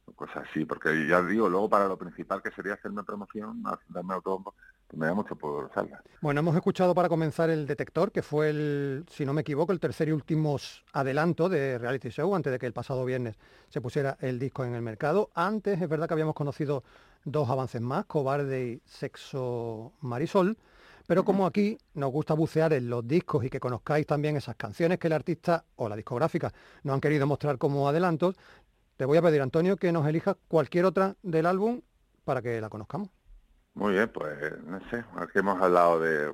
[0.03, 0.65] o cosas así.
[0.65, 4.55] Porque ya digo, luego para lo principal que sería hacerme promoción, darme pues
[4.95, 6.01] me por usarla.
[6.21, 9.79] Bueno, hemos escuchado para comenzar el detector, que fue el, si no me equivoco, el
[9.79, 10.57] tercer y último
[10.93, 13.35] adelanto de Reality Show, antes de que el pasado viernes
[13.69, 15.29] se pusiera el disco en el mercado.
[15.35, 16.83] Antes es verdad que habíamos conocido
[17.23, 20.57] dos avances más, Cobarde y Sexo Marisol,
[21.05, 24.99] pero como aquí nos gusta bucear en los discos y que conozcáis también esas canciones
[24.99, 28.35] que el artista o la discográfica nos han querido mostrar como adelantos,
[28.97, 31.81] te voy a pedir, Antonio, que nos elijas cualquier otra del álbum
[32.25, 33.09] para que la conozcamos.
[33.79, 36.33] Muy bien, pues no sé, aquí hemos hablado de,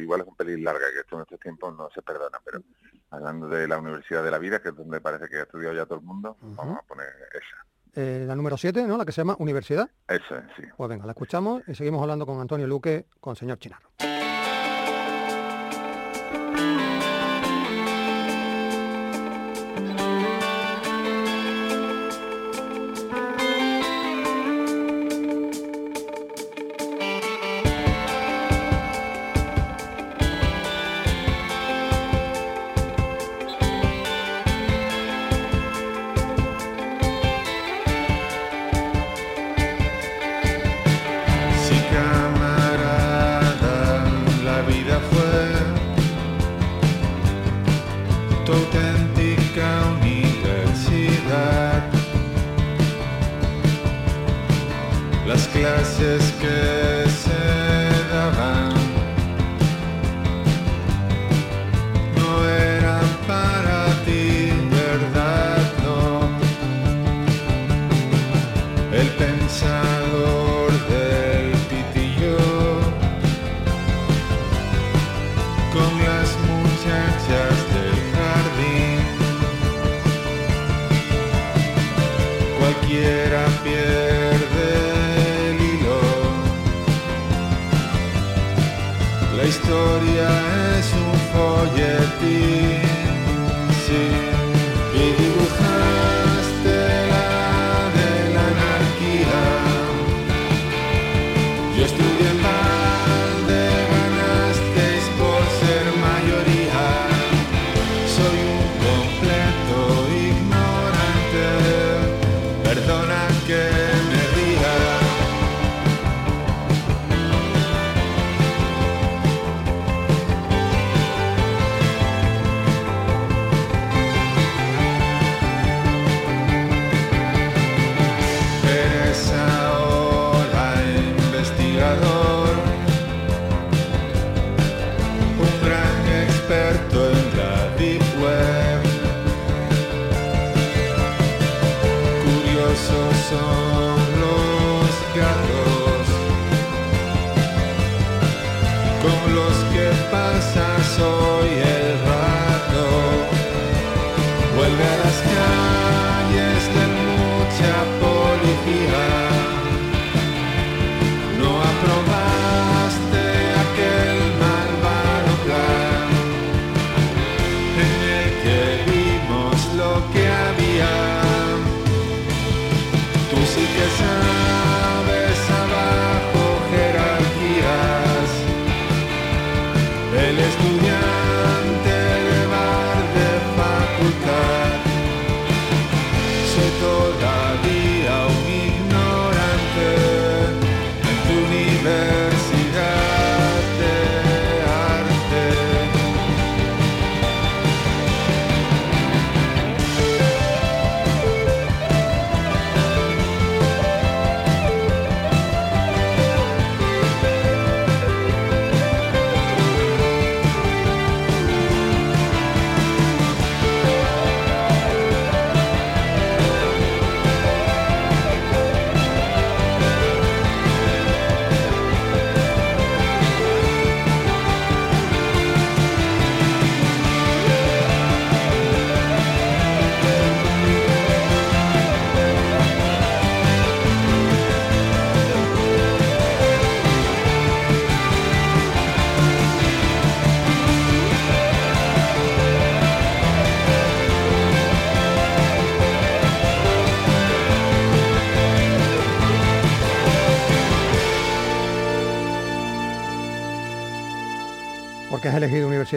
[0.00, 2.62] igual es un pelín larga, que esto en estos tiempos no se perdona, pero
[3.10, 5.84] hablando de la Universidad de la Vida, que es donde parece que ha estudiado ya
[5.84, 7.66] todo el mundo, vamos a poner esa.
[8.00, 8.96] Eh, la número 7, ¿no?
[8.96, 9.90] La que se llama Universidad.
[10.08, 10.62] Eso es, sí.
[10.74, 13.90] Pues venga, la escuchamos y seguimos hablando con Antonio Luque, con señor Chinarro.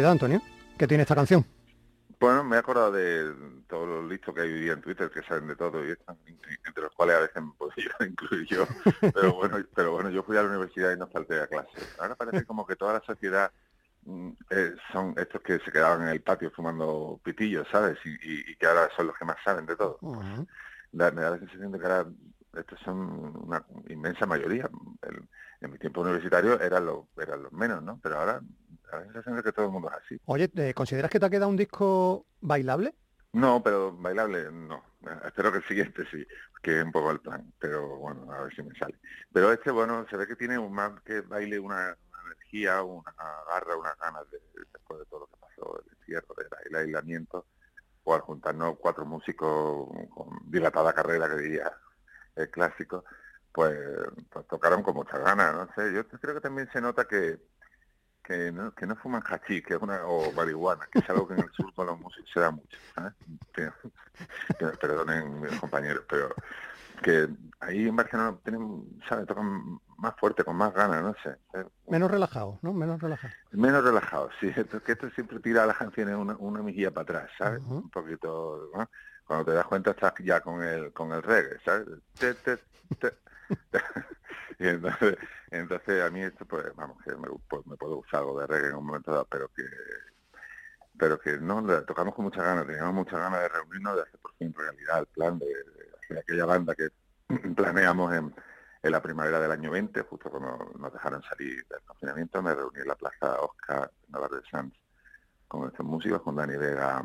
[0.01, 0.41] Antonio?
[0.77, 1.45] ¿Qué tiene esta canción?
[2.19, 3.33] Bueno, me he acordado de
[3.67, 6.17] todos los listos que hay hoy día en Twitter que saben de todo y están
[6.65, 8.65] entre los cuales a veces me yo incluir yo.
[9.13, 11.69] Pero bueno, pero bueno, yo fui a la universidad y no falté a clase.
[11.99, 13.51] Ahora parece como que toda la sociedad
[14.05, 17.97] mm, eh, son estos que se quedaban en el patio fumando pitillos, ¿sabes?
[18.05, 19.99] Y, y- y que ahora son los que más saben de todo.
[20.91, 22.09] Da- me da la sensación de que ahora
[22.53, 24.69] estos son una inmensa mayoría.
[25.01, 25.27] El-
[25.61, 27.97] en mi tiempo universitario eran los, eran los menos, ¿no?
[28.03, 28.41] Pero ahora
[28.93, 30.21] da la sensación de que todo el mundo es así.
[30.25, 32.95] Oye, ¿te ¿consideras que te ha quedado un disco bailable?
[33.33, 34.83] No, pero bailable no.
[35.25, 36.25] Espero que el siguiente sí,
[36.61, 38.97] que es un poco el plan, pero bueno, a ver si me sale.
[39.33, 43.13] Pero este, bueno, se ve que tiene un más que baile una, una energía, una
[43.51, 44.39] garra, unas ganas de,
[44.71, 46.35] después de todo lo que pasó, el encierro,
[46.69, 47.47] el aislamiento,
[48.03, 51.71] o al juntarnos cuatro músicos con dilatada carrera, que diría
[52.35, 53.03] el clásico,
[53.51, 53.77] pues,
[54.29, 55.93] pues tocaron con muchas ganas, no sé.
[55.93, 57.39] Yo creo que también se nota que
[58.23, 61.33] que no, que no fuman hachís, que es una, o marihuana, que es algo que
[61.33, 62.77] en el sur con los músicos se da mucho,
[64.59, 66.33] me perdonen mis compañeros, pero
[67.01, 67.27] que
[67.59, 69.27] ahí en Barcelona tienen, ¿sabes?
[69.27, 71.37] Tocan más fuerte, con más ganas, no sé.
[71.51, 71.67] ¿sabes?
[71.87, 72.73] Menos relajado, ¿no?
[72.73, 73.33] Menos relajado.
[73.51, 74.51] Menos relajado, sí.
[74.55, 77.61] Esto, que esto siempre tira a las canciones una, una mejilla para atrás, ¿sabes?
[77.63, 78.89] Un poquito, ¿no?
[79.25, 81.87] Cuando te das cuenta estás ya con el con el reggae, ¿sabes?
[82.17, 82.57] Te, te,
[82.99, 83.13] te.
[84.59, 85.17] y entonces,
[85.51, 88.69] entonces a mí esto, pues, vamos, que me, pues, me puedo usar algo de reggae
[88.69, 89.63] en un momento dado, pero que
[90.97, 94.33] pero que no, tocamos con muchas ganas, teníamos muchas ganas de reunirnos, de hacer por
[94.35, 96.89] fin realidad el plan de, aquella banda que
[97.55, 98.33] planeamos en,
[98.83, 102.87] la primavera del año 20, justo cuando nos dejaron salir del confinamiento, me reuní en
[102.87, 104.73] la Plaza Oscar, Barrio de Sanz,
[105.47, 107.01] con estos músicos, con Dani Vega,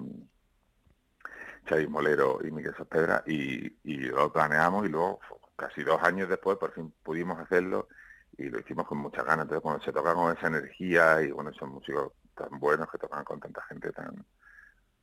[1.66, 5.20] Xavi Molero y Miguel Sospedra, y, y lo planeamos y luego,
[5.58, 7.88] casi dos años después, por fin pudimos hacerlo
[8.36, 9.42] y lo hicimos con muchas ganas.
[9.42, 13.24] Entonces, cuando se toca con esa energía y con esos músicos tan buenos que tocan
[13.24, 14.24] con tanta gente tan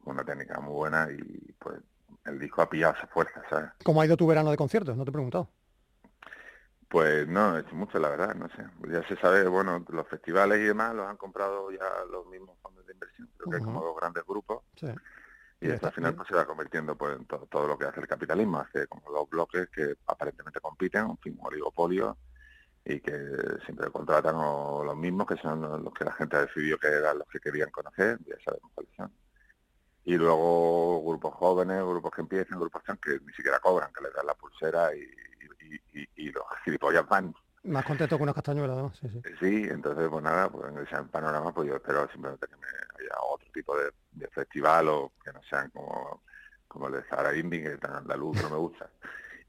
[0.05, 1.79] una técnica muy buena y pues
[2.25, 3.71] el disco ha pillado esa fuerza, ¿sabes?
[3.83, 4.95] ¿Cómo ha ido tu verano de conciertos?
[4.95, 5.49] No te he preguntado.
[6.87, 8.63] Pues no, hecho mucho, la verdad, no sé.
[8.87, 12.85] Ya se sabe, bueno, los festivales y demás los han comprado ya los mismos fondos
[12.85, 13.27] de inversión.
[13.37, 14.87] Creo que hay como dos grandes grupos Sí.
[15.65, 17.99] Y esto al final pues se va convirtiendo pues en todo, todo lo que hace
[18.01, 18.59] el capitalismo.
[18.59, 22.17] Hace como dos bloques que aparentemente compiten, en fin, un oligopolio
[22.83, 23.13] y que
[23.65, 27.27] siempre contratan o los mismos, que son los que la gente decidió que eran los
[27.27, 29.11] que querían conocer, ya sabemos cuáles son.
[30.03, 34.27] Y luego grupos jóvenes, grupos que empiezan, grupos que ni siquiera cobran, que les dan
[34.27, 37.33] la pulsera y, y, y- y los gilipollas van.
[37.65, 38.93] Más contento que unas castañuelas, ¿no?
[38.93, 39.21] Sí, sí.
[39.39, 43.15] Sí, entonces pues nada, pues en ese panorama pues yo espero simplemente que me haya
[43.29, 46.21] otro tipo de, de festival o que no sean como,
[46.67, 48.89] como el de Zara Indie, que tan andaluz no me gusta.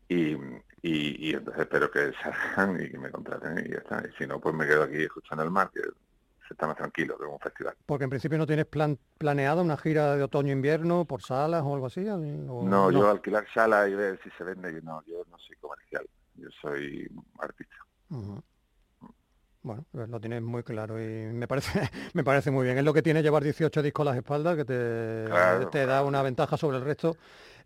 [0.08, 0.36] Y,
[0.82, 4.04] y, y entonces espero que salgan y que me contraten y ya está.
[4.08, 7.18] Y si no, pues me quedo aquí escuchando el mar, que se está más tranquilo
[7.18, 7.74] que un festival.
[7.84, 11.86] Porque en principio no tienes plan planeada una gira de otoño-invierno por salas o algo
[11.86, 12.06] así.
[12.08, 15.56] ¿o No, yo alquilar sala y ver si se vende, yo no, yo no soy
[15.56, 16.06] comercial,
[16.36, 17.76] yo soy artista.
[18.09, 22.78] Bueno, pues lo tienes muy claro y me parece, me parece muy bien.
[22.78, 26.04] Es lo que tiene llevar 18 discos a las espaldas, que te, Claro, te da
[26.04, 27.16] una ventaja sobre el resto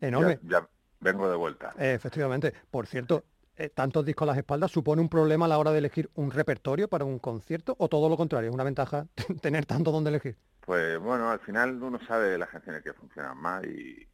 [0.00, 0.38] enorme.
[0.44, 0.68] Ya, ya
[1.00, 1.74] vengo de vuelta.
[1.78, 2.54] Eh, efectivamente.
[2.70, 3.24] Por cierto,
[3.60, 6.30] eh, tantos discos a las espaldas supone un problema a la hora de elegir un
[6.30, 9.06] repertorio para un concierto o todo lo contrario, es una ventaja
[9.42, 10.38] tener tanto donde elegir.
[10.60, 14.08] Pues bueno, al final uno sabe las canciones que funcionan más y,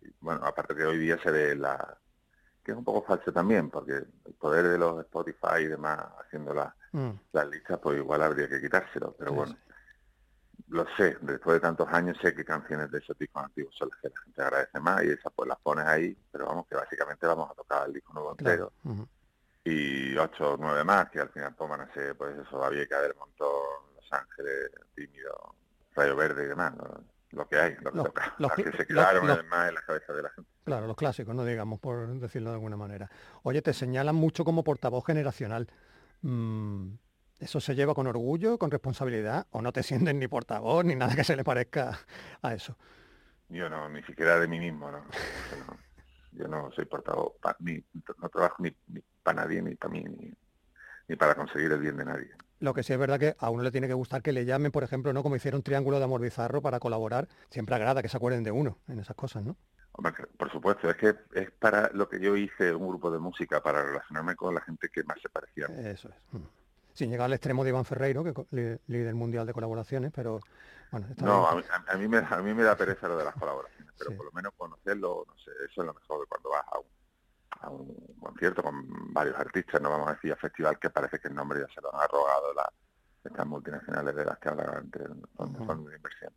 [0.00, 1.98] y, bueno, aparte que hoy día se ve la
[2.62, 6.52] que es un poco falso también, porque el poder de los Spotify y demás haciendo
[6.54, 10.64] las, Mm, las listas, pues igual habría que quitárselo, pero sí, bueno, sí.
[10.68, 14.00] lo sé, después de tantos años sé que canciones de esos discos antiguos son las
[14.00, 17.26] que la gente agradece más y esas pues las pones ahí, pero vamos, que básicamente
[17.26, 19.08] vamos a tocar el disco nuevo entero Claro,
[19.62, 22.88] y ocho o nueve más, que al final pues van a ser, pues eso, David
[22.88, 25.54] Cader, Montón, Los Ángeles, Tímido,
[25.94, 27.04] Rayo Verde y demás, ¿no?
[27.32, 29.38] Lo que hay, lo que Los- toca, los las cl- que se los- quedaron los-
[29.38, 30.50] además en la cabeza de la gente.
[30.64, 33.10] Claro, los clásicos, no digamos, por decirlo de alguna manera.
[33.42, 35.68] Oye, te señalan mucho como portavoz generacional.
[36.22, 36.92] Mm,
[37.38, 39.46] ¿Eso se lleva con orgullo, con responsabilidad?
[39.50, 41.98] ¿O no te sientes ni portavoz ni nada que se le parezca
[42.42, 42.76] a eso?
[43.48, 45.04] Yo no, ni siquiera de mí mismo, ¿no?
[46.32, 47.82] Yo no, soy portavoz, pa- ni,
[48.18, 48.70] no trabajo ni,
[49.22, 50.32] para nadie, ni para mí, ni,
[51.08, 52.30] ni para conseguir el bien de nadie.
[52.60, 54.70] Lo que sí es verdad que a uno le tiene que gustar que le llamen,
[54.70, 55.22] por ejemplo, ¿no?
[55.22, 57.26] Como hicieron Triángulo de Amor Bizarro para colaborar.
[57.48, 59.56] Siempre agrada que se acuerden de uno en esas cosas, ¿no?
[59.92, 63.62] Hombre, por supuesto, es que es para lo que yo hice un grupo de música,
[63.62, 65.66] para relacionarme con la gente que más se parecía.
[65.90, 66.14] Eso es.
[66.32, 66.44] Mm.
[66.92, 70.40] Sin llegar al extremo de Iván Ferreiro, que líder mundial de colaboraciones, pero
[70.90, 73.16] bueno, está No, a mí, a- a mí me, a mí me da pereza lo
[73.16, 74.16] de las colaboraciones, pero Sí.
[74.18, 76.84] por lo menos conocerlo, no sé, eso es lo mejor de cuando vas a un,
[77.60, 81.28] a un concierto con varios artistas, no vamos a decir a festival que parece que
[81.28, 82.72] el nombre ya se lo han arrogado la,
[83.24, 85.02] estas multinacionales de las que hablaba antes,
[85.36, 86.32] fondos fondos de inversión.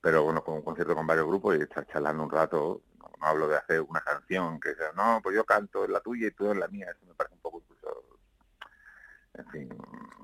[0.00, 3.26] Pero bueno, con un concierto con varios grupos y estar charlando un rato, no, no
[3.26, 6.30] hablo de hacer una canción que sea, no, pues yo canto en la tuya y
[6.32, 8.04] tú en la mía, eso me parece un poco incluso,
[9.34, 9.68] en fin,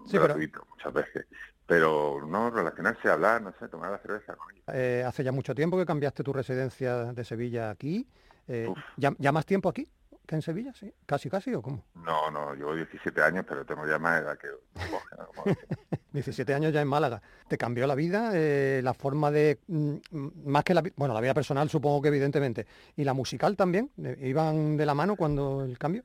[0.04, 1.26] Sí, pero- gratuito muchas veces.
[1.66, 4.64] Pero no, relacionarse, hablar, no sé, tomar la cerveza con ellos.
[4.72, 8.08] Eh, hace ya mucho tiempo que cambiaste tu residencia de Sevilla aquí.
[8.46, 8.78] Eh, Uf.
[8.96, 9.86] ¿ya, ya más tiempo aquí
[10.28, 10.72] que en Sevilla?
[10.74, 10.92] ¿Sí?
[11.06, 11.82] ¿Casi, casi o cómo?
[11.94, 14.48] No, no, llevo 17 años, pero tengo ya más edad que
[14.90, 15.26] coge, ¿no?
[15.28, 15.78] Como decía.
[16.12, 17.22] 17 años ya en Málaga.
[17.48, 18.30] ¿Te cambió la vida?
[18.34, 19.58] eh, la forma de...
[19.66, 19.96] mm,
[20.44, 20.82] más que la...
[20.96, 22.66] Bueno, la vida personal supongo que evidentemente.
[22.94, 23.90] ¿Y la musical también?
[24.04, 26.04] Eh, ¿Iban de la mano cuando el cambio?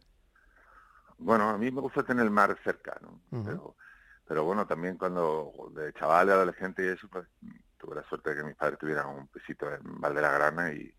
[1.17, 3.19] Bueno, a mí me gusta tener el mar cerca, ¿no?
[3.43, 3.76] Pero,
[4.26, 7.28] pero bueno, también cuando de chaval, adolescente y eso, pues
[7.78, 10.71] tuve la suerte de que mis padres tuvieran un pisito en Val de la Grana
[10.71, 10.93] y,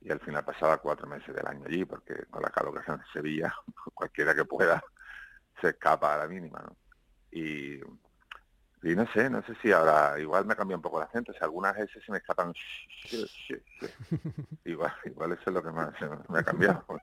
[0.00, 2.92] y al final pasaba cuatro meses del año allí, porque con la calor que hace
[2.92, 3.54] en Sevilla,
[3.94, 4.82] cualquiera que pueda
[5.60, 6.76] se escapa a la mínima, ¿no?
[7.30, 7.74] Y,
[8.82, 11.38] y no sé, no sé si ahora, igual me cambia un poco el acento, si
[11.42, 12.52] algunas veces se me escapan,
[14.64, 15.92] igual, igual eso es lo que más
[16.28, 16.84] me- ha cambiado.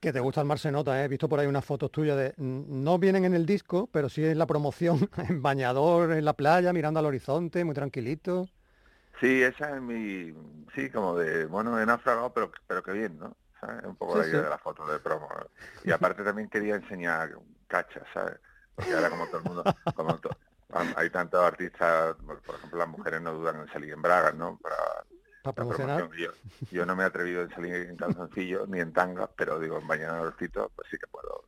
[0.00, 1.06] Que te gusta el mar se nota, ¿eh?
[1.06, 2.34] he visto por ahí unas fotos tuyas de...
[2.36, 6.74] No vienen en el disco, pero sí en la promoción, en bañador, en la playa,
[6.74, 8.46] mirando al horizonte, muy tranquilito.
[9.20, 10.32] Sí, esa es mi,
[10.74, 13.36] sí, como de, bueno, he naufragado, pero, pero que bien, ¿no?
[13.60, 13.84] ¿Sabes?
[13.84, 14.44] Un poco Sí, la idea sí.
[14.44, 15.28] de la foto de promo.
[15.84, 17.30] Y aparte también quería enseñar
[17.68, 18.38] cachas, ¿sabes?
[18.74, 20.36] Porque ahora como todo el mundo, como to-
[20.96, 24.58] hay- tantos artistas, por ejemplo, las mujeres no dudan en salir en bragas, ¿no?
[24.58, 24.76] Para
[25.42, 26.12] Para promoción.
[26.18, 26.30] Yo,
[26.70, 29.86] yo no me he atrevido en salir en calzoncillos ni en tanga, pero digo, en
[29.86, 31.44] bañadorcito, pues sí que puedo.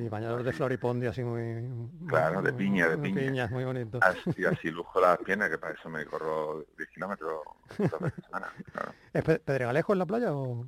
[0.00, 1.68] Y bañador de floripondio así muy...
[2.08, 3.48] Claro, de piña, de muy piña.
[3.48, 3.98] muy bonito.
[4.00, 7.40] Así, así lujo las piernas, que para eso me corro 10 kilómetros
[7.78, 8.92] dos veces semana, claro.
[9.12, 10.66] ¿Es Pe- Pedregalejo en la playa o...?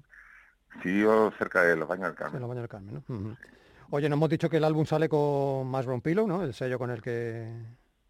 [0.83, 2.37] Sí, vivo cerca de los baños del Carmen.
[2.37, 3.37] en los baños del Carmen, ¿no?
[3.91, 6.43] Oye, nos hemos dicho que el álbum sale con Mushroom Pillow, ¿no?
[6.43, 7.53] El sello con el que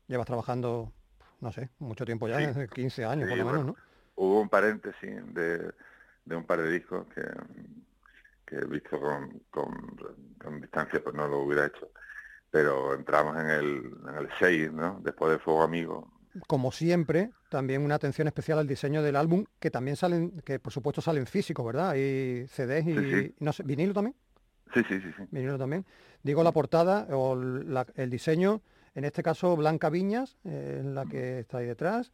[0.07, 0.93] llevas trabajando,
[1.41, 2.47] no sé, mucho tiempo ya, Sí.
[2.47, 3.83] desde 15 años por lo menos, bueno, ¿no?
[4.15, 5.73] Hubo un paréntesis de,
[6.25, 7.23] de un par de discos que,
[8.53, 9.73] que he visto con, con,
[10.39, 11.91] con distancia, pues no lo hubiera hecho.
[12.51, 15.01] Pero entramos en el, en el 6, ¿no?
[15.03, 16.13] Después de Fuego Amigo.
[16.47, 20.73] Como siempre, también una atención especial al diseño del álbum, que también salen, que por
[20.73, 21.91] supuesto salen físicos, ¿verdad?
[21.91, 23.35] Hay CDs y, Sí, sí.
[23.41, 24.15] no sé, vinilo también,
[24.75, 25.23] Sí, sí, sí, sí.
[25.31, 25.85] vinilo también.
[26.23, 28.63] Digo la portada o la- el diseño,
[28.95, 32.13] en este caso Blanca Viñas, eh, en la que está ahí detrás,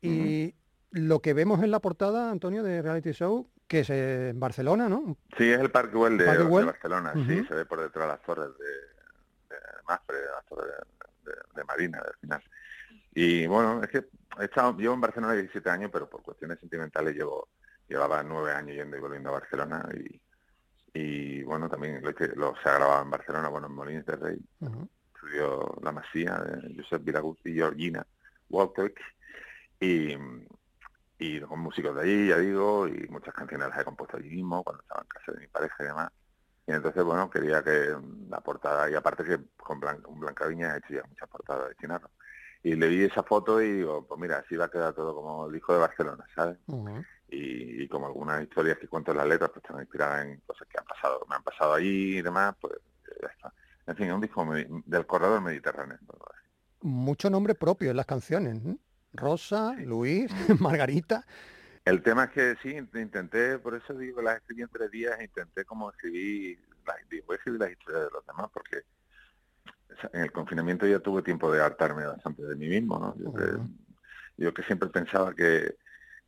[0.00, 0.54] y
[0.90, 5.16] lo que vemos en la portada, Antonio, de Reality Show, que es en Barcelona, ¿no?
[5.36, 6.24] Sí, es el Parque Güell de.
[6.64, 7.12] Barcelona.
[7.14, 7.48] Sí, Ujú.
[7.48, 10.66] se ve por detrás las torres de, de Mafre, las torres
[11.24, 12.42] de, de- de Marina, al final.
[13.14, 14.04] Y bueno, es que
[14.40, 17.48] he estado, llevo en Barcelona 17 años, pero por cuestiones sentimentales llevo
[17.88, 20.20] llevaba nueve años yendo y volviendo a Barcelona y,
[20.92, 24.16] y bueno, también lo, que, lo se ha grabado en Barcelona, bueno, en Molins de
[24.16, 24.38] Rey,
[25.14, 28.04] estudió La Masía de Josep Viragut y Georgina
[28.50, 28.98] Walcock
[29.80, 30.16] y,
[31.18, 34.62] y con músicos de allí, ya digo, y muchas canciones las he compuesto allí mismo
[34.62, 36.12] cuando estaba en casa de mi pareja y demás.
[36.66, 37.96] Y entonces, bueno, quería que
[38.28, 41.68] la portada, y aparte que con Blanca, con Blanca Viña he hecho ya muchas portadas
[41.68, 42.10] de Chinarro.
[42.62, 45.46] Y le vi esa foto y digo, pues mira, así va a quedar todo como
[45.46, 46.58] el disco de Barcelona, ¿sabes?
[47.28, 50.66] Y, y como algunas historias que cuento en las letras pues están inspiradas en cosas
[50.68, 53.52] que han pasado, me han pasado allí y demás, pues eh, ya está.
[53.86, 54.44] En fin, es un disco
[54.84, 55.98] del corredor mediterráneo.
[56.80, 58.76] Mucho nombre propio en las canciones, ¿no?
[59.16, 61.24] Rosa, Luis, Margarita.
[61.84, 65.20] El tema es que sí, int- intenté, por eso digo, las escribí en tres días,
[65.22, 68.82] intenté como escribir, las, digo, voy a escribir las historias de los demás, porque
[70.12, 73.14] en el confinamiento ya tuve tiempo de hartarme bastante de mí mismo, ¿no?
[73.18, 73.68] Yo, que, Ujú.
[74.36, 75.76] yo que siempre pensaba que,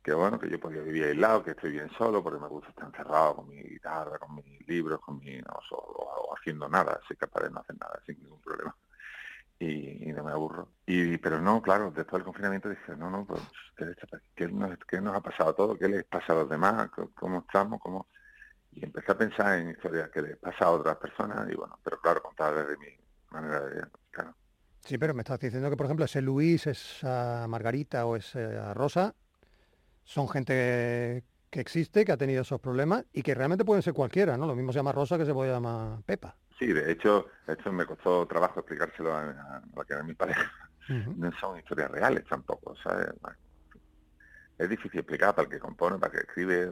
[0.01, 2.85] que bueno, que yo podía vivir aislado, que estoy bien solo, porque me gusta estar
[2.87, 7.17] encerrado con mi guitarra, con mis libros, con mi, no, o, o haciendo nada, soy
[7.17, 8.75] capaz de no hacer nada sin ningún problema.
[9.59, 10.69] Y, y no me aburro.
[10.85, 13.41] Y, pero no, claro, después del confinamiento dije, no, no, pues,
[14.35, 15.77] ¿qué, nos, qué nos ha pasado a todos?
[15.77, 16.89] ¿Qué les pasa a los demás?
[16.91, 17.79] ¿Cómo- ¿Cómo estamos?
[17.81, 18.07] ¿Cómo?
[18.71, 21.99] Y empecé a pensar en historias que les pasa a otras personas y bueno, pero
[21.99, 22.87] claro, contadas desde mi
[23.31, 24.35] manera de ver, claro.
[24.85, 29.13] Sí, pero me estás diciendo que, por ejemplo, ese Luis, esa Margarita o esa Rosa
[30.05, 34.37] son gente que existe, que ha tenido esos problemas y que realmente pueden ser cualquiera,
[34.37, 34.47] ¿no?
[34.47, 36.35] Lo mismo se llama Rosa que se puede llamar Pepa.
[36.59, 40.51] Sí, de hecho, esto me costó trabajo explicárselo a, a la que era mi pareja.
[41.15, 43.07] No son historias reales tampoco, ¿sabes?
[44.57, 46.69] Es difícil explicar para el que compone, para el que escribe,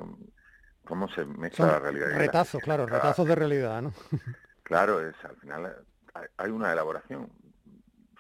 [0.84, 2.10] cómo se mezcla Son la realidad.
[2.10, 3.94] la retazos, claro, Cada- retazos de realidad, ¿no?
[4.64, 7.32] Claro, es al final hay- hay una elaboración.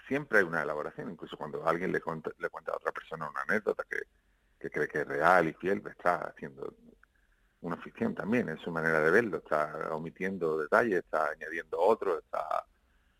[0.07, 3.41] Siempre hay una elaboración, incluso cuando alguien le cuenta, le cuenta a otra persona una
[3.41, 3.97] anécdota que,
[4.57, 6.73] que cree que es real y fiel, está haciendo
[7.61, 12.65] una ficción también, es su manera de verlo, está omitiendo detalles, está añadiendo otros, está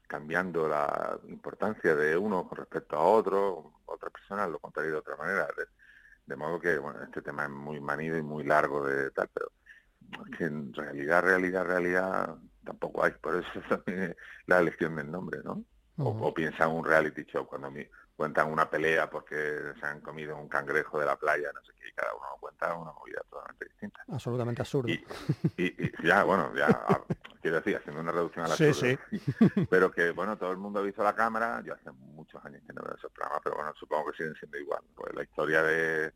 [0.08, 5.18] cambiando la importancia de uno con respecto a otro, otra persona lo contaría de otra
[5.18, 5.48] manera.
[5.58, 5.66] De,
[6.26, 9.52] de modo que, bueno, este tema es muy manido y muy largo de tal, pero
[10.30, 13.12] es que en realidad, realidad, realidad tampoco hay.
[13.14, 14.16] Por eso también
[14.46, 15.64] la elección del nombre, ¿no?
[15.98, 19.36] O, o piensa en un reality show cuando mi- cuentan una pelea porque
[19.80, 22.74] se han comido un cangrejo de la playa, no sé qué, y cada uno cuenta
[22.76, 24.02] una movida totalmente distinta.
[24.12, 24.90] Absolutamente absurdo.
[24.90, 24.96] Y,
[25.56, 27.04] y- y ya, bueno, ya, a-
[27.42, 28.64] quiero decir, haciendo una reducción a la Sí,
[29.70, 32.74] pero que, bueno, todo el mundo ha visto la cámara, yo hace muchos años que
[32.74, 34.82] no veo esos programas, pero bueno, supongo que siguen siendo igual.
[34.96, 36.12] Pues la historia de,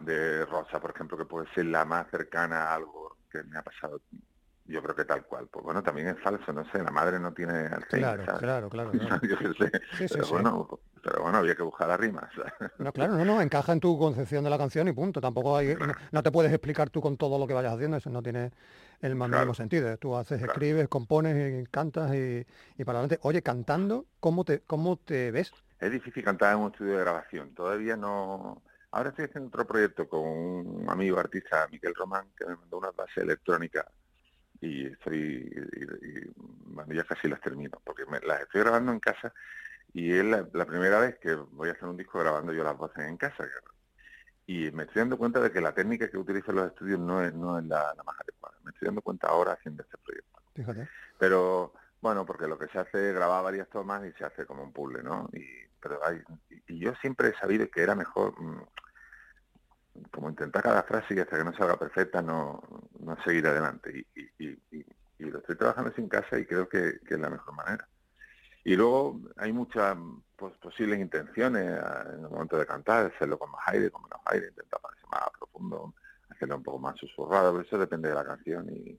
[0.00, 3.62] de Rosa, por ejemplo, que puede ser la más cercana a algo que me ha
[3.62, 4.00] pasado,
[4.70, 5.48] yo creo que tal cual.
[5.50, 8.40] Pues bueno, también es falso, no sé, la madre no tiene Alzheimer, Claro, ¿sabes?
[8.40, 9.20] claro, claro, claro.
[9.22, 9.70] yo qué sé.
[9.98, 10.30] Sí, sí, pero sí.
[10.32, 12.28] bueno, pero bueno, había que buscar la rima.
[12.34, 12.52] ¿sabes?
[12.78, 15.20] No, claro, no, no, encaja en tu concepción de la canción y punto.
[15.20, 18.10] Tampoco hay, no, no te puedes explicar tú con todo lo que vayas haciendo, eso
[18.10, 18.52] no tiene
[19.00, 19.96] el más mínimo sentido.
[19.98, 22.46] Tú haces, escribes, compones, y cantas y,
[22.76, 23.18] y para adelante.
[23.22, 25.52] Oye, cantando, ¿cómo te, cómo te ves?
[25.78, 27.54] Es difícil cantar en un estudio de grabación.
[27.54, 28.62] Todavía no.
[28.92, 32.94] Ahora estoy haciendo otro proyecto con un amigo artista, Miquel Román, que me mandó unas
[32.94, 33.86] bases electrónicas
[34.60, 39.00] y estoy, y- y, bueno, ya casi las termino, porque me- las estoy grabando en
[39.00, 39.32] casa
[39.92, 42.76] y es la, la primera vez que voy a hacer un disco grabando yo las
[42.76, 43.48] voces en casa.
[44.46, 47.22] Y me estoy dando cuenta de que la técnica que utilizo en los estudios no
[47.22, 48.56] es, no es la, la más adecuada.
[48.64, 50.40] Me estoy dando cuenta ahora haciendo este proyecto.
[50.54, 50.88] Fíjate.
[51.18, 54.62] Pero bueno, porque lo que se hace es grabar varias tomas y se hace como
[54.62, 55.28] un puzzle, ¿no?
[55.32, 55.44] Y,
[55.80, 56.20] pero hay,
[56.66, 58.66] y yo siempre he sabido que era mejor mm,
[60.10, 62.62] como intentar cada frase y hasta que no salga perfecta no,
[62.98, 64.06] no seguir adelante.
[64.14, 64.56] Y, y,
[65.18, 67.86] lo estoy trabajando sin casa y creo que, que es la mejor manera.
[68.64, 69.96] Y luego hay muchas
[70.60, 74.80] posibles intenciones en el momento de cantar, hacerlo con más aire, con menos aire, intentar
[74.80, 75.94] parecer más profundo,
[76.30, 78.98] hacerlo un poco más susurrado, eso depende de la canción y,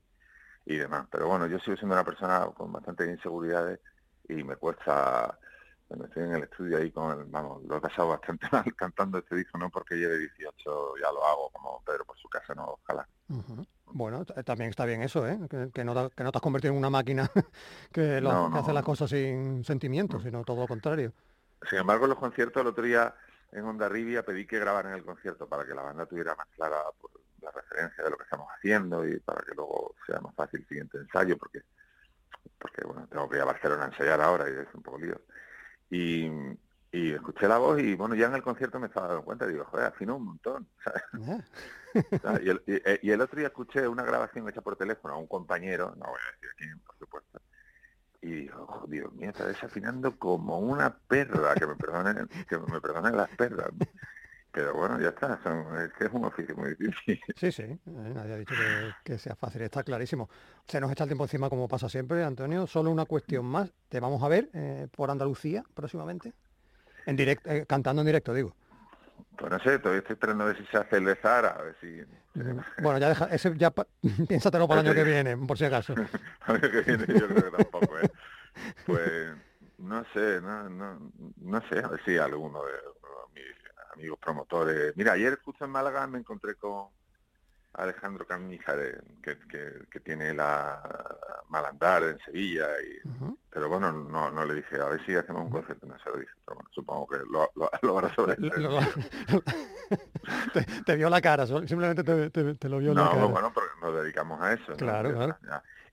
[0.65, 1.07] y demás.
[1.11, 3.79] Pero bueno, yo sigo siendo una persona con bastantes inseguridades
[4.27, 5.37] y me cuesta,
[5.91, 9.17] cuando estoy en el estudio ahí con el, vamos, lo he pasado bastante mal cantando
[9.17, 12.77] este disco, no porque lleve 18, ya lo hago como Pedro por su casa, no,
[12.81, 13.05] ojalá.
[13.87, 15.37] Bueno, también está bien eso, ¿eh?
[15.49, 17.29] Que, que no, te- que no te has convertido en una máquina
[17.91, 21.11] que, lo- No, que hace las cosas sin sentimientos, sino todo lo contrario.
[21.69, 23.13] Sin embargo, en los conciertos, el otro día
[23.51, 26.77] en Onda Rivia pedí que grabaran el concierto para que la banda tuviera más clara
[27.01, 30.61] pues, la referencia de lo que estamos haciendo y para que luego sea más fácil
[30.61, 31.59] el siguiente ensayo, porque
[32.57, 35.19] porque bueno, tengo que ir a Barcelona a ensayar ahora y es un poco lío.
[35.91, 36.25] Y,
[36.91, 39.65] y escuché la voz y bueno, ya en el concierto me estaba dando cuenta, digo,
[39.65, 40.69] joder, afinó un montón.
[40.83, 41.03] ¿sabes?
[41.93, 42.17] ¿eh?
[42.21, 42.41] ¿sabes?
[42.45, 45.27] Y, el, y- y el otro día escuché una grabación hecha por teléfono a un
[45.27, 47.41] compañero, no voy a decir quién, por supuesto,
[48.21, 52.79] y dijo, "Oh, Dios mío, está desafinando como una perra, que me perdonen, que me
[52.79, 53.69] perdonen las perras.
[54.53, 57.21] Pero bueno, ya está, son- es que es un oficio muy difícil.
[57.37, 60.29] Sí, sí, eh, nadie ha dicho que, que sea fácil, está clarísimo.
[60.67, 62.67] Se nos echa el tiempo encima como pasa siempre, Antonio.
[62.67, 63.71] Solo una cuestión más.
[63.89, 66.33] Te vamos a ver eh, por Andalucía próximamente.
[67.05, 68.53] En directo, eh, cantando en directo, digo.
[69.37, 71.61] Pues no sé, todavía estoy esperando a ver si se hace el de Zara, a
[71.63, 72.01] ver si...
[72.81, 73.71] Bueno, ya deja, ese ya
[74.27, 75.95] piénsatelo para el año que viene, por si acaso.
[76.41, 78.11] año que viene yo creo que tampoco, ¿eh?
[78.85, 79.31] Pues
[79.77, 82.73] no sé, no, no, no sé, a ver si alguno de
[83.33, 83.60] mis
[83.93, 84.95] amigos promotores...
[84.95, 86.89] Mira, ayer justo en Málaga me encontré con
[87.73, 90.81] Alejandro Canízares, que, que, que tiene la
[91.49, 92.99] Malandar en Sevilla, y,
[93.49, 96.17] pero bueno, no, no le dije, a ver si hacemos un concierto, no se lo
[96.17, 98.79] dije, pero bueno, supongo que lo, lo, lo hará sobre Lo- lo-
[100.53, 103.25] te, te vio la cara, simplemente te, te- te lo vio la No, cara.
[103.27, 104.71] bueno, porque nos dedicamos a eso.
[104.71, 104.77] ¿no?
[104.77, 105.37] Claro.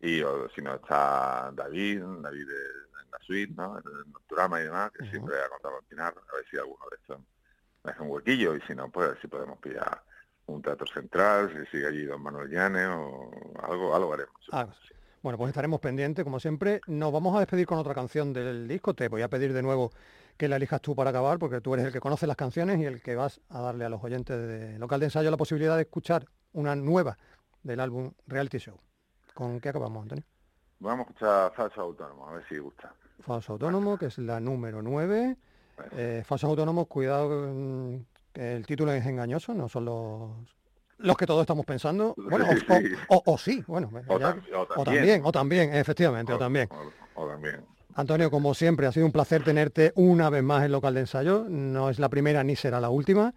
[0.01, 3.79] Y o, si no está David, David de- en la suite, ¿no?
[3.79, 5.11] En el Nocturama y demás, que Ujú.
[5.11, 7.19] siempre ha contado con Pinar, a ver si alguno de estos
[7.85, 10.03] hace un huequillo y si no, pues si podemos pillar
[10.47, 13.31] un teatro central, si sigue allí Don Manuel Llanes o
[13.63, 14.35] algo, algo haremos.
[14.53, 14.95] Ah, sí.
[15.23, 16.81] Bueno, pues estaremos pendientes, como siempre.
[16.87, 18.95] Nos vamos a despedir con otra canción del disco.
[18.95, 19.91] Te voy a pedir de nuevo
[20.37, 22.85] que la elijas tú para acabar, porque tú eres el que conoce las canciones y
[22.85, 25.83] el que vas a darle a los oyentes de local de ensayo la posibilidad de
[25.83, 27.19] escuchar una nueva
[27.63, 28.79] del álbum Reality Show.
[29.35, 30.25] ¿Con qué acabamos, Antonio?
[30.79, 32.95] Vamos a escuchar Falso Autónomo, a ver si gusta.
[33.21, 35.37] Falso Autónomo, que es la número 9.
[35.97, 37.97] Eh, falsos Autónomos, cuidado, mm,
[38.33, 40.31] que el título es engañoso, no son los,
[40.99, 42.15] los que todos estamos pensando.
[42.17, 44.97] Bueno, o, Sí, o- o- o sí, bueno, O ya- tam- o o también.
[44.97, 46.69] también, o también, efectivamente, o también.
[47.15, 47.65] O, o también.
[47.95, 51.47] Antonio, como siempre, ha sido un placer tenerte una vez más en local de ensayo.
[51.49, 53.35] No es la primera ni será la última.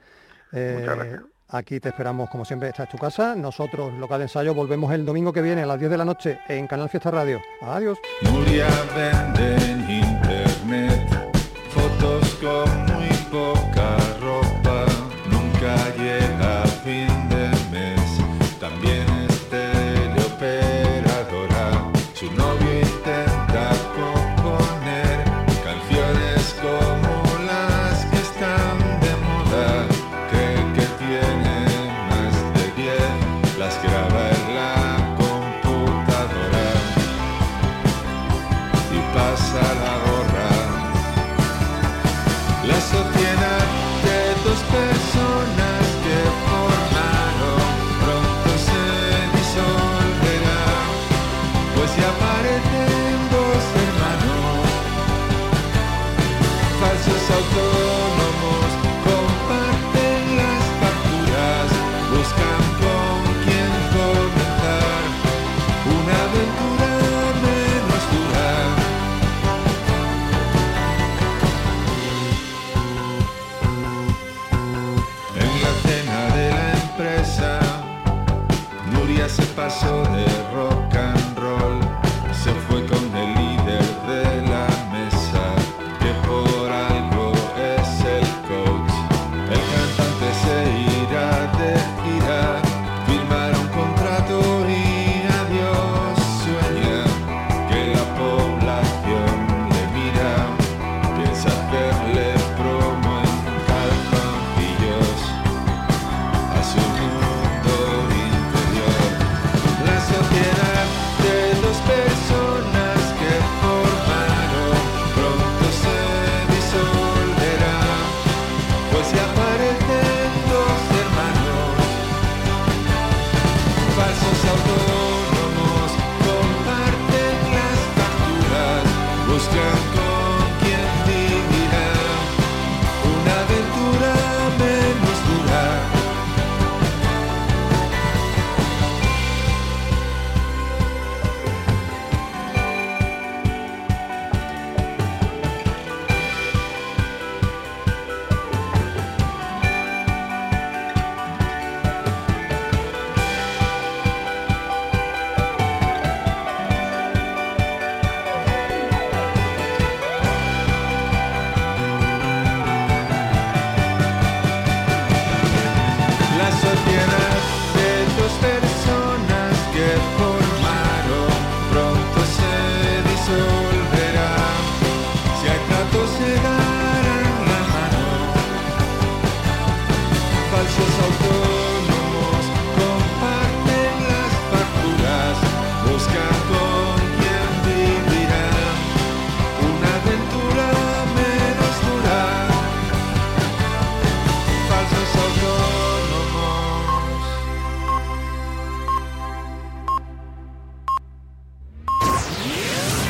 [0.52, 1.22] Eh, Muchas gracias.
[1.48, 3.36] aquí te esperamos, como siempre, esta es tu casa.
[3.36, 6.38] Nosotros, local de ensayo, volvemos el domingo que viene a las 10 de la noche
[6.48, 7.42] en Canal Fiesta Radio.
[7.62, 7.98] Adiós.
[12.42, 12.70] Fotos
[13.30, 13.70] con